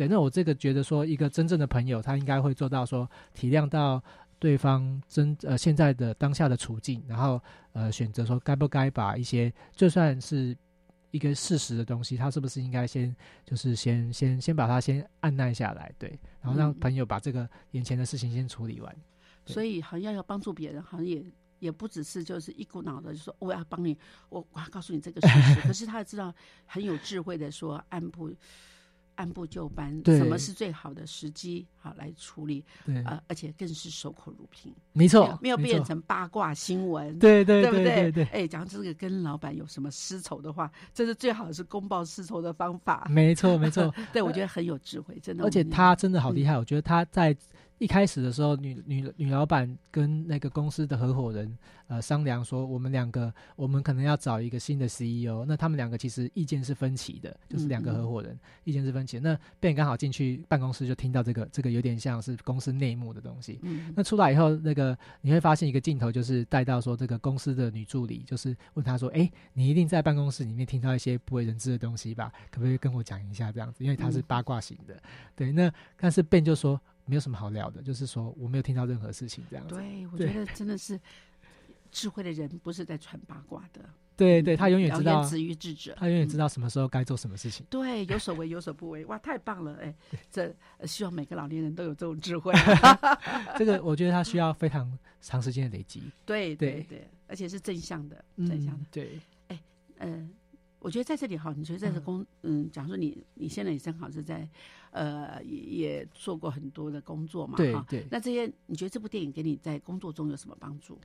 [0.02, 4.04] 对，那我这个觉得说，一个真正的朋友，他应该会做到说体谅到
[4.40, 7.40] 对方真呃现在的当下的处境，然后
[7.74, 10.58] 呃选择说该不该把一些就算是
[11.12, 18.92] 一个事实的东西，他是不是应该先就是先先先把它先按耐下来，对，然后让嗯朋友把这个眼前的事情先处理完。
[19.46, 21.24] 对所以好像要帮助别人，好像也
[21.60, 23.96] 也不只是就是一股脑的就说我要帮你，
[24.30, 25.62] 我我要告诉你这个事实。
[25.62, 26.34] 可是他知道
[26.66, 28.34] 很有智慧的说按部
[29.22, 37.20] 按部就班，对什么是最好的时机好来处理，对，呃，而且更是守口如瓶，没错没有，变成八卦新闻。
[37.20, 43.08] 对对不对对对，哎，讲这个跟老板有什么私仇的话，这是最好的是公报私仇的方法。
[43.12, 43.94] 没错没错。
[44.12, 45.44] 对，我觉得很有智慧，真的。
[45.44, 47.38] 而且他真的好嗯厉害，我觉得他在
[47.82, 51.58] 一开始的时候，女女女老板跟那个公司的合伙人
[51.88, 59.32] 呃商量说，我们两个我们可能要找一个新的 CEO，那他们两个其实意见是分歧的，就是两个合伙人、意见是分歧的。
[59.32, 63.60] 那贝刚好进去办公室就听到这个这个有点像是公司内幕的东西。
[63.64, 72.32] 嗯那出来以后，那个你会发现一个镜头，就是带到说这个公司的女助理，就是问他说：“哎，你一定在办公室里面听到一些不为人知的东西吧？
[72.52, 73.84] 可不可以跟我讲一下这样子？
[73.84, 75.02] 因为他是嗯八卦型的。
[75.36, 76.80] 对，那但是 Ben 就说
[77.12, 79.76] 没有什么好聊的，就是说我没有听到任何事情这样子。
[79.76, 80.98] 对， 我觉得真的是
[81.92, 83.82] 智慧的人不是在传八卦的，
[84.16, 86.48] 对对，他永远知道言，止于智者，他永远知道。
[86.48, 87.66] 什么时候该做什么事情。
[87.70, 89.78] 对，有所为有所不为，哇，太棒了！
[89.82, 89.94] 哎，
[90.32, 92.54] 这呃希望每个老年人都有这种智慧。
[93.60, 96.02] 这个我觉得他需要非常长时间的累积。
[96.26, 99.20] 对对对对，而且是正向的，正向的嗯。，对，
[99.98, 100.30] 呃，
[100.82, 104.50] 我觉得在这里哈，你觉得在这工，嗯，假如说你你现在也正好是在，
[104.90, 111.00] 呃，也也做过很多的工作嘛，哈对对那这些你觉得这部电影给你在工作中有什么帮助？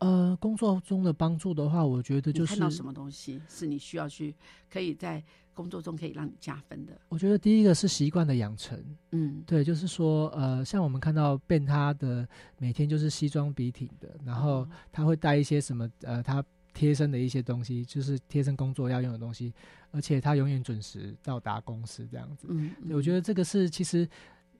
[0.00, 4.34] 呃，工作中的帮助的话，我觉得就是看到什么东西是你需要去
[4.70, 7.00] 可以在工作中可以让你加分的？
[7.08, 8.78] 我觉得第一个是习惯的养成。
[9.12, 16.44] 嗯，对，就是说，呃，像我们看到 Ben 他的每天就是西装笔挺的，然后哦他会带一些什么，呃，他
[16.76, 19.50] 贴身的一些东西，就是贴身工作要用的东西，
[19.90, 22.46] 而且他永远准时到达公司这样子。
[22.50, 24.06] 嗯，对我觉得这个是其实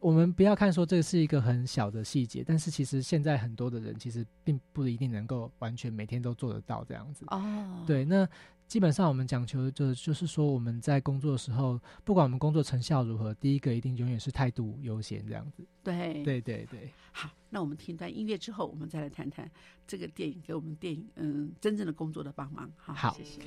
[0.07, 7.25] 我们不要看说这是一个很小的细节，但是其实现在很多的人其实并不一定能够完全每天都做得到这样子。
[7.27, 8.25] 哦，对，那
[8.69, 15.67] 基本上我们讲求就就是说我们在工作的时候，不管我们工作成效如何，第一个一定永远是态度优先这样子。
[15.83, 19.51] 对对对对，好，那我们听段音乐之后，我们再来谈谈
[19.89, 22.71] 这个电影给我们电影嗯真正的工作的帮忙。
[22.77, 23.41] 好，好谢谢。《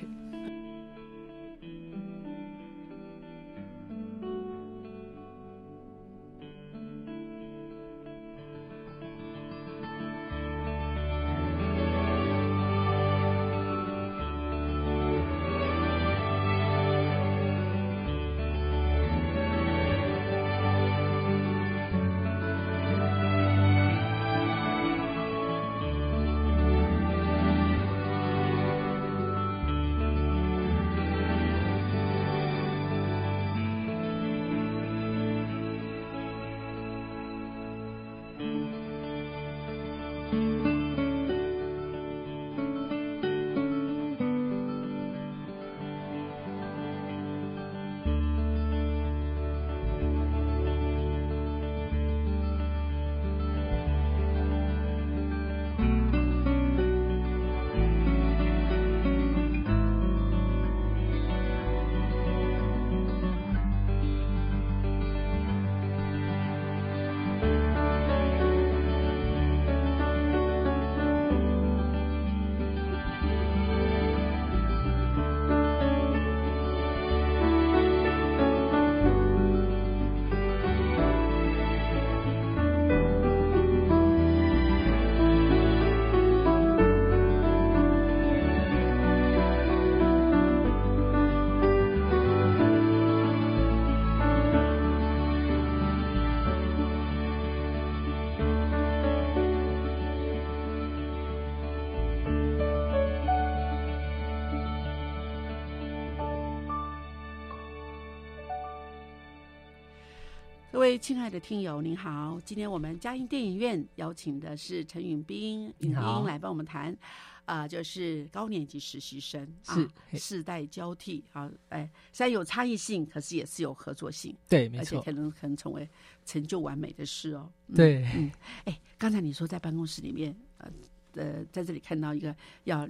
[110.80, 112.40] 各位亲爱的听友，您好！
[112.42, 116.96] 今天我们嘉音电影院邀请的是陈允斌、允斌来帮我们谈，
[117.44, 125.86] 啊、就是高年级实习生是啊，世代交替啊，哎，虽然有差异性，可是也是有合作性，对，没错而且可，能可能成为
[126.24, 127.52] 成就完美的事哦。
[127.66, 128.32] 嗯对，嗯，
[128.64, 130.72] 哎，刚才你说在办公室里面，呃
[131.12, 132.88] 呃，在这里看到一个要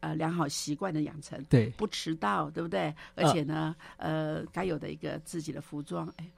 [0.00, 2.92] 呃良好习惯的养成，对，不迟到，对不对？
[3.14, 6.28] 而且呢，呃，该有的一个自己的服装，哎，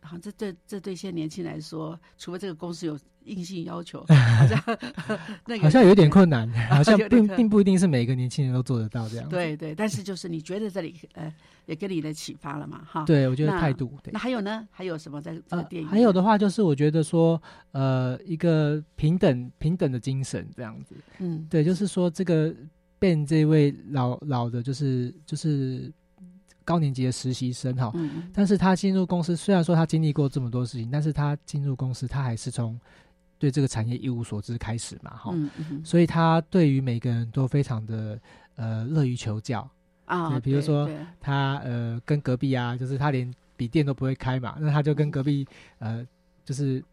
[0.00, 4.78] 好像这这这对一些年轻人来说，除非这个公司有硬性要求， 好像
[5.46, 9.28] 那个好像有点困难， 好像并并不一定是每个年轻人都做得到这样。
[9.28, 11.32] 对对，但是就是你觉得这里呃
[11.66, 12.82] 也给你的启发了嘛？
[12.86, 13.04] 哈。
[13.06, 14.18] 对，我觉得态度对那。
[14.18, 14.66] 还有呢？
[14.70, 17.40] 还有什么在这个呃电影？，还有的，话就是我觉得说，
[17.72, 20.94] 呃，一个平等平等的精神这样子。
[21.18, 22.54] 嗯，对，就是说这个
[22.98, 25.92] Ben 这位老老的，就是就是
[26.68, 27.90] 高年级的实习生哈，
[28.30, 32.78] 但是他进入公司，虽然说他经历过这么多事情，但是他进入公司，他还是从
[33.38, 38.20] 对这个产业一无所知开始嘛，哈、嗯嗯所以他对于每个人都非常的
[38.56, 39.66] 呃乐于求教。
[40.04, 40.90] 啊，对比如说
[41.20, 45.46] 他呃跟隔壁啊，就是他连笔电都不会开嘛，那他就跟隔壁
[45.78, 46.06] 呃
[46.44, 46.84] 就是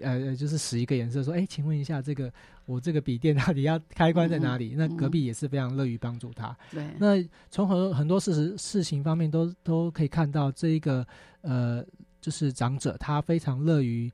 [0.00, 2.32] 呃就是使一个颜色说，哎，请问一下这个
[2.66, 4.74] 我这个笔电到底要开关在哪里？
[4.76, 6.56] 那隔壁也是非常乐于帮助他。
[6.70, 11.06] 对，那从很多很多事实事情方面都都可以看到，这一个
[11.42, 11.84] 呃，
[12.20, 14.10] 就是长者他非常乐于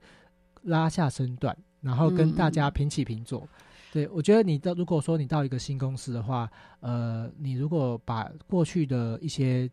[0.62, 3.48] 拉下身段，然后跟大家平起平坐。
[3.92, 6.50] 对我觉得你到如果说你到一个新公司的话，
[6.80, 9.70] 呃，你如果把过去的一些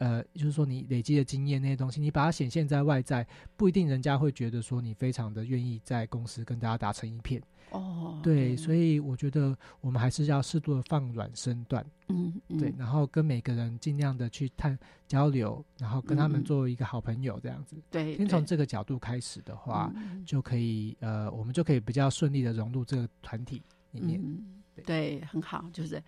[0.00, 7.40] 呃，就是说你累积的经验那些东西，你把它显现在外在，不一定人家会觉得说你非常的愿意在公司跟大家打成一片。
[7.70, 11.84] 哦，对，所以以我觉得我们还是要适度的放软身段。
[12.08, 14.76] 嗯嗯对，然后跟每个人尽量的去探
[15.06, 17.76] 交流，然后跟他们做一个好朋友这样子。
[17.90, 24.18] 对，先从这个角度开始的话，嗯就可以呃，我们就可以比较顺利的融入这个团体里面。
[24.20, 26.02] 嗯，对对，很好，就是，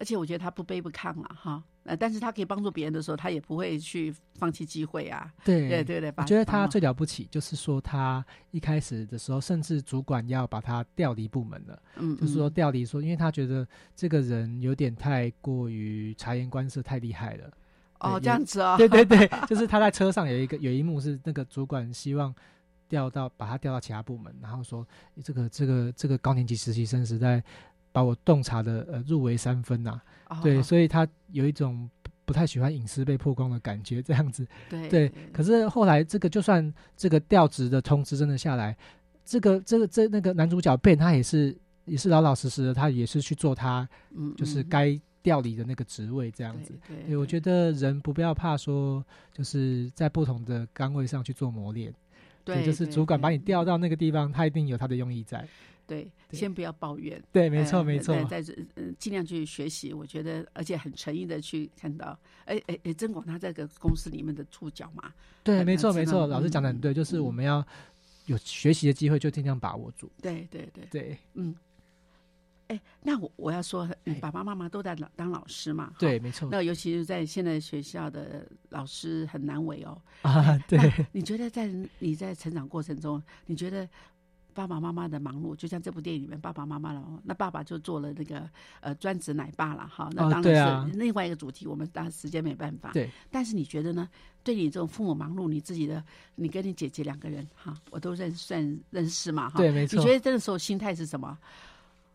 [0.00, 12.52] 而且我觉得他不卑不亢了哈，呃，但是他可以帮助别人的时候，他也不会去放弃机会啊，对对对对，我觉得他最了不起，就是说他一开始的时候，甚至主管要把他调离部门了，嗯，就是说嗯。
[12.52, 17.50] 调离说，因为他觉得这个人有点太过于察言观色，太厉害了。
[18.00, 22.34] 哦对这样子哦，对对对， 就是他在车上有一个有一幕是那个主管希望
[22.88, 24.86] 调到把他调到其他部门，然后说
[25.22, 27.44] 这个这个这个高年级实习生实在
[27.92, 34.46] 把我洞察的呃入围三分呐、哦对，所以他有一种不不太喜欢隐私被曝光的感觉，这样子。
[34.68, 38.76] 对对，可是后来这个就算这个调职的通知真的下来，
[39.24, 46.72] 这个这个这那个男主角 Ben 他也是也是老老实实的，他也是去做他嗯就是嗯该调离的那个职位这样子。
[46.86, 51.92] 对对对，我觉得人不要怕说，就是在不同的岗位上去做磨练。
[52.44, 55.46] 对，就是主管把你调到那个地方，他一定有他的用意在。
[55.90, 57.20] 对，对先不要抱怨。
[57.32, 58.14] 对，没错，呃没错。
[58.14, 65.12] 在在这呃尽量去学习，我觉得而且很诚意的去看到，哎哎哎，曾广他这个公司里面的触角嘛，
[65.42, 66.28] 对，呃没错，没错。
[66.28, 67.66] 老师讲的很对，就是我们要
[68.26, 70.08] 有学习的机会，就尽量把握住。
[70.22, 71.52] 对对对，对，嗯，
[72.68, 76.48] 哎，那我我要说，你哎爸爸妈妈都在当当老师嘛，哈对，没错。
[76.52, 80.00] 那尤其是在现在学校的老师很难为哦。
[80.22, 80.78] 啊，对。
[81.10, 81.68] 你觉得在
[81.98, 83.88] 你在成长过程中，你觉得
[84.54, 88.48] 爸爸妈妈的忙碌，就像这部电影里面爸爸妈妈的忙碌，那爸爸就做了那个
[88.80, 92.90] 呃专职奶爸了哈，那哦当然是另外一个主题，我们当然时间没办法。
[92.92, 94.08] 对，但是你觉得呢？
[94.42, 96.02] 对你这种父母忙碌，你自己的，
[96.34, 99.58] 你跟你姐姐两个人哈，我都认算认识嘛哈。
[99.58, 101.36] 对没错你觉得这个时候心态是什么？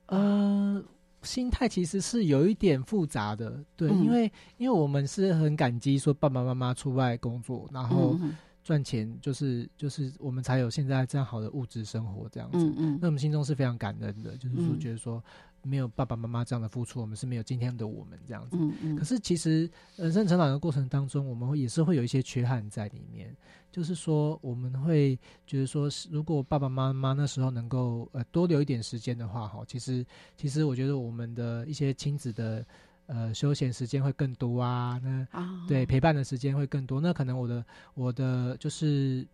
[0.08, 0.84] 呃，
[1.22, 12.58] 心态其实是有一点复杂的，对，嗯因为因为我们是很感激说爸爸妈妈出外工作，然后嗯赚钱，就是就是我们才有现在这样好的物质生活这样子。
[12.58, 15.24] 嗯嗯那我们心中是非常感恩的，就是说嗯觉得说
[15.62, 18.58] 没有爸爸妈妈这样的付出，我们是没有今天的我们这样子。
[18.60, 23.36] 嗯嗯，可是其实人生成长的过程当中，我们会也是会有一些缺憾在里面。
[23.72, 30.06] 就是说，我们会觉得说，是如果爸爸妈妈那时候能够呃多留一点时间的话，哈，其实
[30.38, 32.66] 其实我觉得我们的一些亲子的
[33.08, 37.00] 呃休闲时间会更多啊，那啊，对陪伴的时间会更多。
[37.00, 39.28] 那可能我的我的就是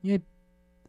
[0.00, 0.20] 因为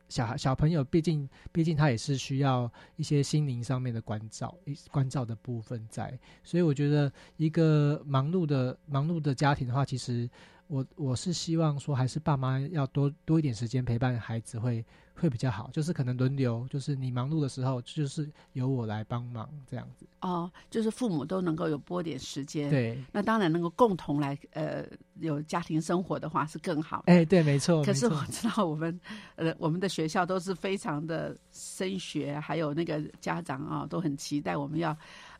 [0.07, 6.17] 小孩小朋友，毕竟毕竟他也是需要一些心灵上面的关照，一关照的部分在。
[6.43, 10.27] 所以我觉得一个忙碌的忙碌的家庭的话，其实
[10.69, 20.05] 我我是希望说，还是爸妈要多多一点时间陪伴孩子会会比较好，就是可能轮流，就是你忙碌的时候，就是由我来帮忙这样子。
[20.21, 27.03] 哦，就是父母都能够有拨点时间，，对，那当然能够共同来呃有家庭生活的话是更好。
[27.07, 27.81] 哎，对，没错。
[27.83, 28.97] 可是我知道我们
[29.37, 34.95] 呃我们的学校都是非常的升学，还有那个家长啊都很期待我们要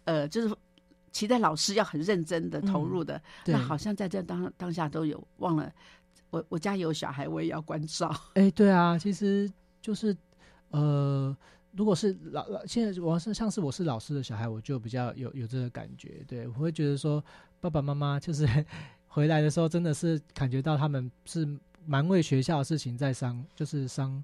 [0.06, 0.56] 呃就是
[1.12, 3.16] 期待老师要很认真的投入的。
[3.46, 5.72] 嗯那好像在这当当下都有忘了，
[6.30, 8.14] 我我家有小孩，我也要关照。
[8.36, 9.52] 哎，对啊，其实
[9.82, 10.16] 就是
[10.70, 11.36] 呃，
[11.72, 17.24] 如果是老老，现在我是像是我是老师的小孩，我就比较有有这个感觉，对我会觉得说
[17.60, 18.48] 爸爸妈妈就是
[19.08, 21.48] 回来的时候，真的是感觉到他们是
[21.86, 24.24] 蛮为学校的事情在伤，就是伤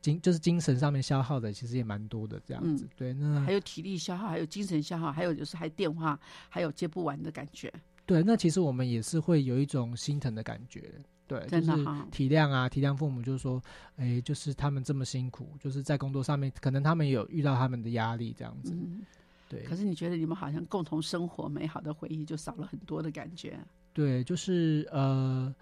[0.00, 2.84] 精，就是精神上面消耗的，其实也蛮多的这样子。
[2.84, 6.18] 嗯对，那还有体力消耗，还有精神消耗，还有就是还电话，
[6.48, 7.72] 还有接不完的感觉。
[8.04, 10.92] 对，那其实我们也是会有一种心疼的感觉，
[11.26, 13.60] 对，就是真的哈体谅啊，体谅父母，就是说，
[13.96, 19.00] 哎，就是他们这么辛苦，就是在工作上面，可能他们有遇到他们的压力这样子，嗯，
[19.48, 23.58] 对可，是你觉得你们好像共同生活美好的回忆就少了很多的感觉，
[23.92, 25.52] 对，就是呃，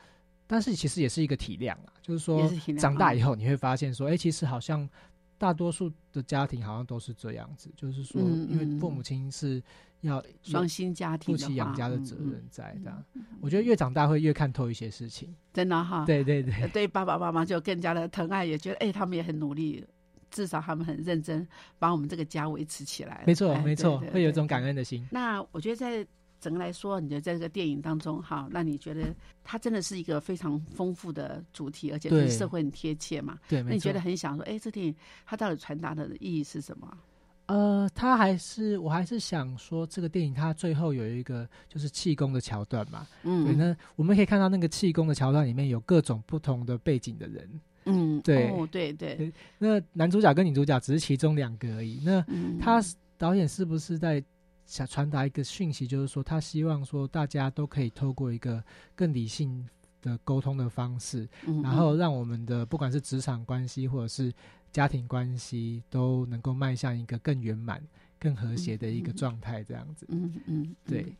[0.46, 4.88] 但是其实也是一个体谅啊，就是说长大嗯以后你会发现说，哎，其实好像
[5.38, 9.62] 大多数的家庭好像都是这样子，就是说，嗯因为父嗯母亲是
[10.02, 13.04] 要双薪家庭的负起养家的责嗯任在的，
[13.40, 16.04] 我觉得越长大会越看透一些事情，真的哈。
[16.04, 19.84] 对对对呃，对爸爸妈妈就更加的疼爱，也觉得哎，他们也很努力，
[20.30, 21.46] 至少他们很认真，
[21.78, 23.24] 把我们这个家维持起来。
[23.26, 25.06] 没错哎没错会有一种感恩的心。
[25.10, 26.06] 那我觉得在
[26.44, 33.38] 整个来说，你觉得在这个电影当中，哈，那你觉得它真的是一个非常丰富的主题，而且对跟社会很贴切嘛？
[33.48, 34.04] 对，那你觉得。
[34.04, 36.94] 很想说，哎，这电影它到底传达的意义是什么？
[37.46, 43.06] 呃，他还是我还是想说，这个电影它最后有一个就是气功的桥段嘛。
[43.22, 47.48] 嗯，对，那我们可以看到那个气功的桥段里面有各种不同的背景的人。
[47.86, 51.98] 嗯，对哦，对对，那男主角跟女主角只是其中两个而已。
[52.04, 52.82] 那嗯，他
[53.16, 54.22] 导演是不是在
[54.66, 58.62] 想传达一个讯息，就是说他希望说大家都可以透过一个
[58.94, 59.68] 更理性
[60.00, 64.32] 的沟通的方式，嗯，然后让我们的不管是职场关系或者是
[64.72, 67.82] 家庭关系，都能够迈向一个更圆满、
[68.18, 70.06] 更和谐的一个状态，这样子。
[70.08, 71.16] 嗯嗯，嗯对，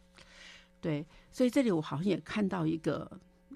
[0.80, 3.10] 对，所以这里我好像也看到一个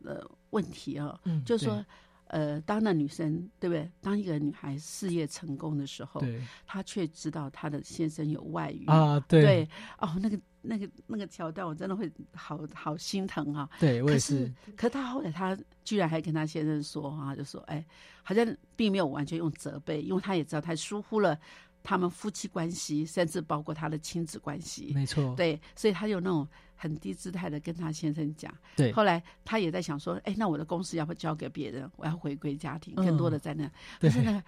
[0.05, 1.85] 呃问题啊，嗯就是说。
[2.29, 3.91] 呃，当那女生对不对？
[4.01, 6.23] 当一个女孩事业成功的时候，
[6.67, 9.69] 她却知道她的先生有外遇啊，对对
[9.99, 13.69] 哦，那个那个那个桥段，我真的会好好心疼啊。
[13.81, 17.85] 对，我也可是是，可他后来她居然还跟她先生说啊，就说哎，
[18.23, 21.39] 好像并没有完全用责备，因为她也知道她疏忽了
[21.83, 24.93] 他们夫妻关系，甚至包括他的亲子关系。
[24.95, 26.47] 没错，对，所以她有那种
[26.79, 28.51] 很低姿态的跟他先生讲。
[28.77, 31.91] 对后来他也在想说，哎，那我的公司要不要交给别人？
[31.97, 33.71] 我要回归家庭，嗯更多的在那。
[34.01, 34.43] 可是呢，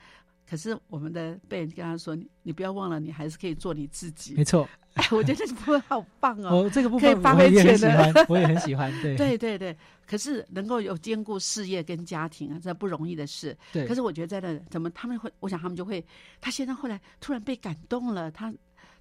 [0.49, 4.45] 可是我们的被人跟他说，你你不要忘了，你还是可以做你自己没。
[4.45, 4.67] 错。
[4.95, 6.63] 哎，我觉得这部分好棒哦。
[6.67, 9.03] 哦，这个部可以发挥分我也很喜潜能欢， 我也很喜欢。
[9.03, 13.57] 对对对对，可是能够有兼顾事业跟家庭啊，这不容易的事。
[13.73, 16.05] 对，可是我觉得在那怎么他们会，我想他们就会，
[16.41, 18.53] 他先生后来突然被感动了，他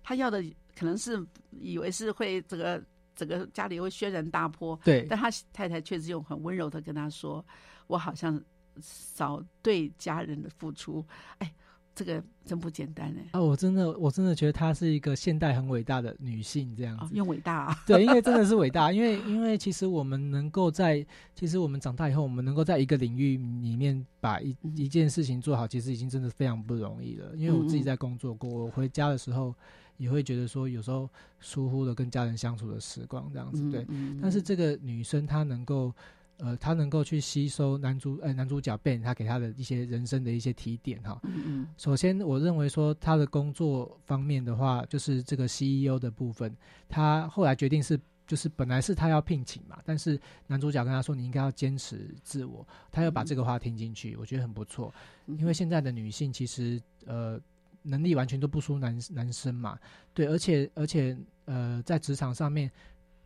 [0.03, 0.43] 他要的
[0.77, 1.25] 可能是
[1.59, 2.79] 以为是会这个
[3.19, 7.45] 整个家里会轩然大波，对但他太太确实用很温柔的跟他说，
[7.87, 8.41] 我好像
[8.79, 11.05] 少对家人的付出，
[11.39, 11.53] 哎，
[11.93, 13.27] 这个真不简单哎。
[13.31, 17.13] 啊，我真的我真的觉得她是一个现代很伟大的女性，这样哦，子。
[17.13, 21.05] 用伟大、啊，对，因为真的是伟大，因为因为其实我们能够在，
[21.35, 27.35] 其实我们长大以后，我们能够在一个领域里面把一嗯一件事情做好，其实已经真的非常不容易了。
[27.35, 29.53] 因为我自己在工作过，我回家的时候
[29.99, 31.07] 也会觉得说，有时候
[31.39, 33.85] 疏忽了跟家人相处的时光这样子，对。
[33.89, 35.93] 嗯但是这个女生她能够，
[36.37, 41.19] 呃，她能够去吸收男主呃男主角 Ben 他给她的一些人生的一些提点哈。
[41.23, 46.55] 嗯嗯首先，我认为说他的工作方面的话，就是这个 CEO 的部分，
[46.87, 54.93] 他后来决定是，就是本来是他要聘请嘛，但是男主角跟他说你应该要坚持自我，他又把这个话听进去，我觉得很不错。
[55.27, 57.37] 嗯，因为现在的女性其实呃
[57.81, 59.79] 能力完全都不输男男生嘛，
[60.13, 62.71] 对，而且而且呃在职场上面。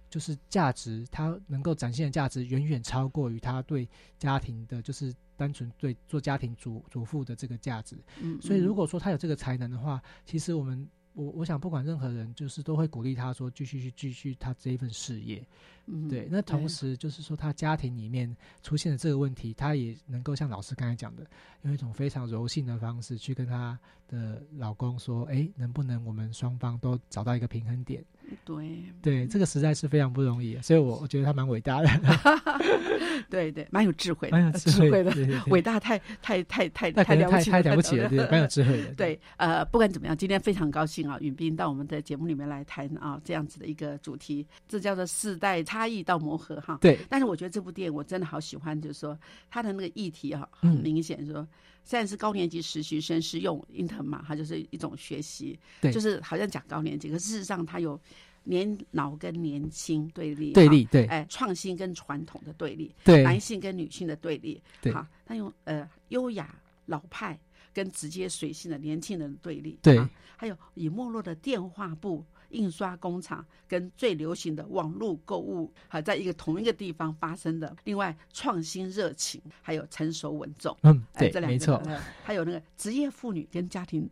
[0.10, 3.90] 就是价值，他能够展现的价值远远超过于他对
[4.20, 7.98] 家庭的，就是单纯对做家庭主主妇的这个价值。
[8.22, 15.44] 嗯所以如果说他有这个才能的话，其实我们我我想不管任何人，就是都会鼓励他说继续去继续他这一份事业。
[15.86, 21.26] 嗯对，那同时就是说他家庭里面出现的这个问题，他也能够像老师刚才讲的，
[21.64, 23.78] 用一种非常柔性的方式去跟他
[24.08, 28.04] 的老公说，哎，能不能我们双方都找到一个平衡点？
[28.46, 31.90] 对对，这个实在是非常不容易，所以我我觉得他蛮伟大的，
[33.30, 38.94] 对对，蛮有智慧的，蛮有智慧的，对对对 伟大太太太太太了不起太了不起了，对，蛮有智慧的。
[38.94, 46.78] 对，呃，不管怎么样，今天非常高兴啊，允斌到我们的节目里面来谈啊这样子的一个主题，这叫做世代差异到磨合哈。
[46.80, 49.18] 对，但是我觉得这部电影我真的好喜欢，就是说
[49.50, 51.48] 它的那个议题哈、很明显说。
[51.86, 55.92] 现在是高年级实习生是用 intern 嘛，它就是一种学习，对。
[55.92, 58.00] 就是好像讲高年级，可事实上它有
[58.46, 64.94] 年老跟年轻对立，对立，对，哎，创新跟传统的对立，对，男性跟女性的对立，对。
[64.94, 66.56] 好，他用呃优雅
[66.86, 67.38] 老派
[67.74, 69.98] 跟直接随性的年轻人的对立，对。
[69.98, 72.24] 啊还有以没落的电话部。
[72.54, 77.76] 印刷工厂跟最流行的网络购物，还在一个同一个地方发生的。
[77.84, 84.10] 另外，创新热情，还有成熟稳重，嗯，哎，对这，两个没错，呃还有那个职业妇女跟家庭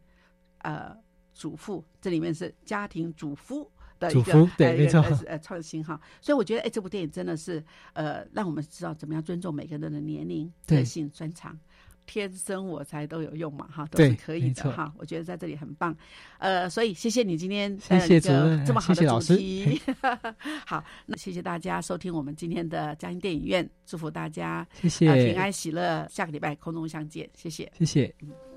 [0.59, 0.95] 呃
[1.33, 5.99] 主妇，这里面是家庭主夫的一个对呃没错呃呃创新哈。
[6.19, 7.63] 所以我觉得哎，这部电影真的是
[7.93, 11.57] 呃让我们知道怎么样尊重每个人的年龄、个性、专长。
[12.11, 14.93] 天生我材都有用嘛，哈，都是可以的哈。
[14.97, 15.95] 我觉得在这里很棒，
[16.39, 19.81] 呃，所以谢谢你今天谢谢主任这么好的主谢谢老师题。
[20.67, 27.71] 好，那谢谢大家收听我们今天的嘉音电影院，祝福大家谢呃平，安喜乐，下个礼拜空中相见，谢谢。
[27.79, 28.13] 谢谢。
[28.19, 28.50] 看